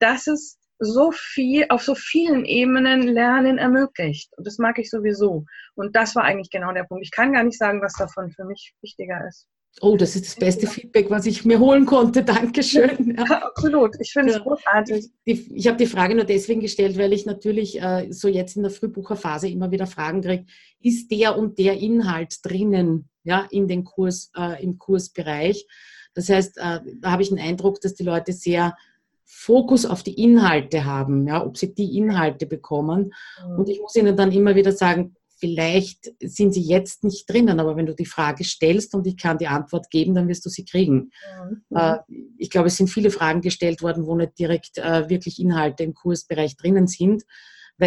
dass 0.00 0.26
es 0.26 0.58
so 0.80 1.12
viel, 1.12 1.66
auf 1.68 1.82
so 1.82 1.94
vielen 1.94 2.44
Ebenen 2.44 3.02
Lernen 3.02 3.58
ermöglicht. 3.58 4.30
Und 4.36 4.46
das 4.46 4.58
mag 4.58 4.78
ich 4.78 4.90
sowieso. 4.90 5.44
Und 5.74 5.94
das 5.94 6.16
war 6.16 6.24
eigentlich 6.24 6.50
genau 6.50 6.72
der 6.72 6.84
Punkt. 6.84 7.04
Ich 7.04 7.10
kann 7.10 7.32
gar 7.32 7.44
nicht 7.44 7.58
sagen, 7.58 7.82
was 7.82 7.92
davon 7.94 8.30
für 8.30 8.44
mich 8.44 8.74
wichtiger 8.80 9.26
ist. 9.28 9.46
Oh, 9.82 9.96
das 9.96 10.16
ist 10.16 10.26
das 10.26 10.34
beste 10.34 10.66
Feedback, 10.66 11.10
was 11.10 11.26
ich 11.26 11.44
mir 11.44 11.60
holen 11.60 11.86
konnte. 11.86 12.24
Dankeschön. 12.24 13.16
Ja, 13.16 13.42
absolut. 13.42 13.94
Ich 14.00 14.12
finde 14.12 14.32
ja. 14.32 14.38
es 14.38 14.42
großartig. 14.42 15.10
Ich, 15.24 15.50
ich 15.50 15.66
habe 15.68 15.76
die 15.76 15.86
Frage 15.86 16.14
nur 16.14 16.24
deswegen 16.24 16.60
gestellt, 16.60 16.98
weil 16.98 17.12
ich 17.12 17.24
natürlich 17.24 17.80
äh, 17.80 18.10
so 18.10 18.26
jetzt 18.26 18.56
in 18.56 18.62
der 18.62 18.72
Frühbucherphase 18.72 19.48
immer 19.48 19.70
wieder 19.70 19.86
Fragen 19.86 20.22
kriege, 20.22 20.46
ist 20.80 21.10
der 21.10 21.38
und 21.38 21.58
der 21.58 21.78
Inhalt 21.78 22.38
drinnen 22.42 23.08
ja, 23.22 23.46
in 23.50 23.68
den 23.68 23.84
Kurs, 23.84 24.32
äh, 24.36 24.62
im 24.62 24.78
Kursbereich? 24.78 25.66
Das 26.14 26.28
heißt, 26.28 26.58
äh, 26.58 26.80
da 26.98 27.10
habe 27.12 27.22
ich 27.22 27.28
den 27.28 27.38
Eindruck, 27.38 27.80
dass 27.80 27.94
die 27.94 28.04
Leute 28.04 28.32
sehr 28.32 28.74
Fokus 29.32 29.86
auf 29.86 30.02
die 30.02 30.22
Inhalte 30.22 30.84
haben, 30.84 31.26
ja, 31.26 31.44
ob 31.44 31.56
sie 31.56 31.72
die 31.72 31.96
Inhalte 31.96 32.46
bekommen. 32.46 33.12
Mhm. 33.46 33.58
Und 33.58 33.68
ich 33.68 33.80
muss 33.80 33.94
ihnen 33.94 34.16
dann 34.16 34.32
immer 34.32 34.56
wieder 34.56 34.72
sagen, 34.72 35.14
vielleicht 35.38 36.12
sind 36.20 36.52
sie 36.52 36.60
jetzt 36.60 37.04
nicht 37.04 37.30
drinnen, 37.30 37.60
aber 37.60 37.76
wenn 37.76 37.86
du 37.86 37.94
die 37.94 38.06
Frage 38.06 38.44
stellst 38.44 38.94
und 38.94 39.06
ich 39.06 39.16
kann 39.16 39.38
die 39.38 39.46
Antwort 39.46 39.88
geben, 39.90 40.14
dann 40.14 40.28
wirst 40.28 40.44
du 40.44 40.50
sie 40.50 40.64
kriegen. 40.64 41.10
Mhm. 41.70 41.76
Äh, 41.76 41.98
ich 42.38 42.50
glaube, 42.50 42.68
es 42.68 42.76
sind 42.76 42.90
viele 42.90 43.10
Fragen 43.10 43.40
gestellt 43.40 43.82
worden, 43.82 44.04
wo 44.06 44.14
nicht 44.16 44.38
direkt 44.38 44.78
äh, 44.78 45.08
wirklich 45.08 45.38
Inhalte 45.38 45.84
im 45.84 45.94
Kursbereich 45.94 46.56
drinnen 46.56 46.86
sind 46.88 47.22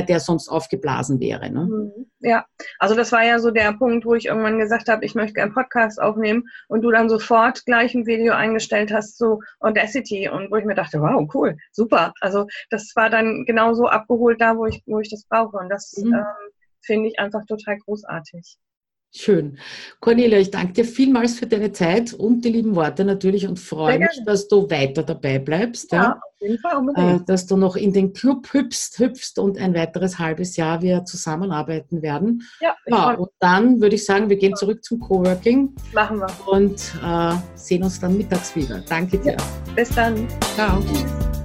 der 0.02 0.20
sonst 0.20 0.50
aufgeblasen 0.50 1.20
wäre. 1.20 1.50
Ne? 1.52 1.66
Mhm. 1.66 2.06
Ja, 2.20 2.46
also 2.80 2.96
das 2.96 3.12
war 3.12 3.24
ja 3.24 3.40
so 3.40 3.52
der 3.52 3.74
Punkt, 3.74 4.06
wo 4.06 4.16
ich 4.16 4.26
irgendwann 4.26 4.60
gesagt 4.60 4.90
habe, 4.90 5.06
ich 5.06 5.16
möchte 5.16 5.42
einen 5.42 5.54
Podcast 5.54 6.02
aufnehmen 6.02 6.44
und 6.68 6.82
du 6.82 6.92
dann 6.92 7.10
sofort 7.10 7.66
gleich 7.66 7.94
ein 7.94 8.06
Video 8.06 8.34
eingestellt 8.34 8.92
hast 8.92 9.18
zu 9.18 9.42
Audacity 9.60 10.30
und 10.30 10.52
wo 10.52 10.56
ich 10.56 10.66
mir 10.66 10.76
dachte, 10.76 11.02
wow, 11.02 11.30
cool, 11.34 11.58
super. 11.72 12.14
Also 12.22 12.48
das 12.70 12.92
war 12.96 13.10
dann 13.10 13.46
genauso 13.46 13.88
abgeholt 13.88 14.42
da, 14.42 14.58
wo 14.58 14.66
ich, 14.66 14.82
wo 14.86 15.00
ich 15.00 15.10
das 15.10 15.26
brauche 15.26 15.58
und 15.58 15.70
das 15.70 15.94
mhm. 15.98 16.14
ähm, 16.14 16.24
finde 16.82 17.10
ich 17.10 17.20
einfach 17.20 17.46
total 17.46 17.78
großartig. 17.78 18.58
Schön. 19.16 19.60
Cornelia, 20.00 20.40
ich 20.40 20.50
danke 20.50 20.74
dir 20.74 20.86
vielmals 20.86 21.38
für 21.38 21.46
deine 21.46 21.72
Zeit 21.72 22.14
und 22.14 22.44
die 22.44 22.50
lieben 22.50 22.76
Worte 22.76 23.06
natürlich 23.06 23.48
und 23.48 23.60
freue 23.60 24.00
mich, 24.00 24.24
dass 24.26 24.48
du 24.48 24.68
weiter 24.72 25.04
dabei 25.04 25.38
bleibst. 25.38 25.92
Ja, 25.92 26.02
ja. 26.02 26.12
auf 26.14 26.42
jeden 26.42 26.58
Fall 26.58 26.78
unbedingt. 26.78 27.22
Äh, 27.22 27.26
dass 27.26 27.46
du 27.46 27.56
noch 27.56 27.76
in 27.76 27.94
den 27.94 28.14
Club 28.14 28.52
hüpfst, 28.52 28.98
hüpfst 28.98 29.38
und 29.38 29.60
ein 29.60 29.76
weiteres 29.76 30.18
halbes 30.18 30.58
Jahr 30.58 30.82
wir 30.82 31.06
zusammenarbeiten 31.06 32.02
werden. 32.02 32.42
Ja, 32.60 32.76
ja 32.88 33.14
und 33.14 33.30
dann 33.40 33.82
würde 33.82 33.96
ich 33.96 34.06
sagen, 34.06 34.32
wir 34.32 34.38
gehen 34.38 34.56
zurück 34.56 34.84
zum 34.84 35.00
Coworking. 35.00 35.76
Machen 35.94 36.18
wir. 36.18 36.28
Und 36.48 36.82
äh, 37.06 37.36
sehen 37.54 37.84
uns 37.84 38.00
dann 38.00 38.18
mittags 38.18 38.56
wieder. 38.56 38.82
Danke 38.90 39.20
dir. 39.20 39.34
Ja, 39.34 39.74
bis 39.76 39.90
dann. 39.90 40.28
Ciao. 40.56 40.82
Tschüss. 40.82 41.43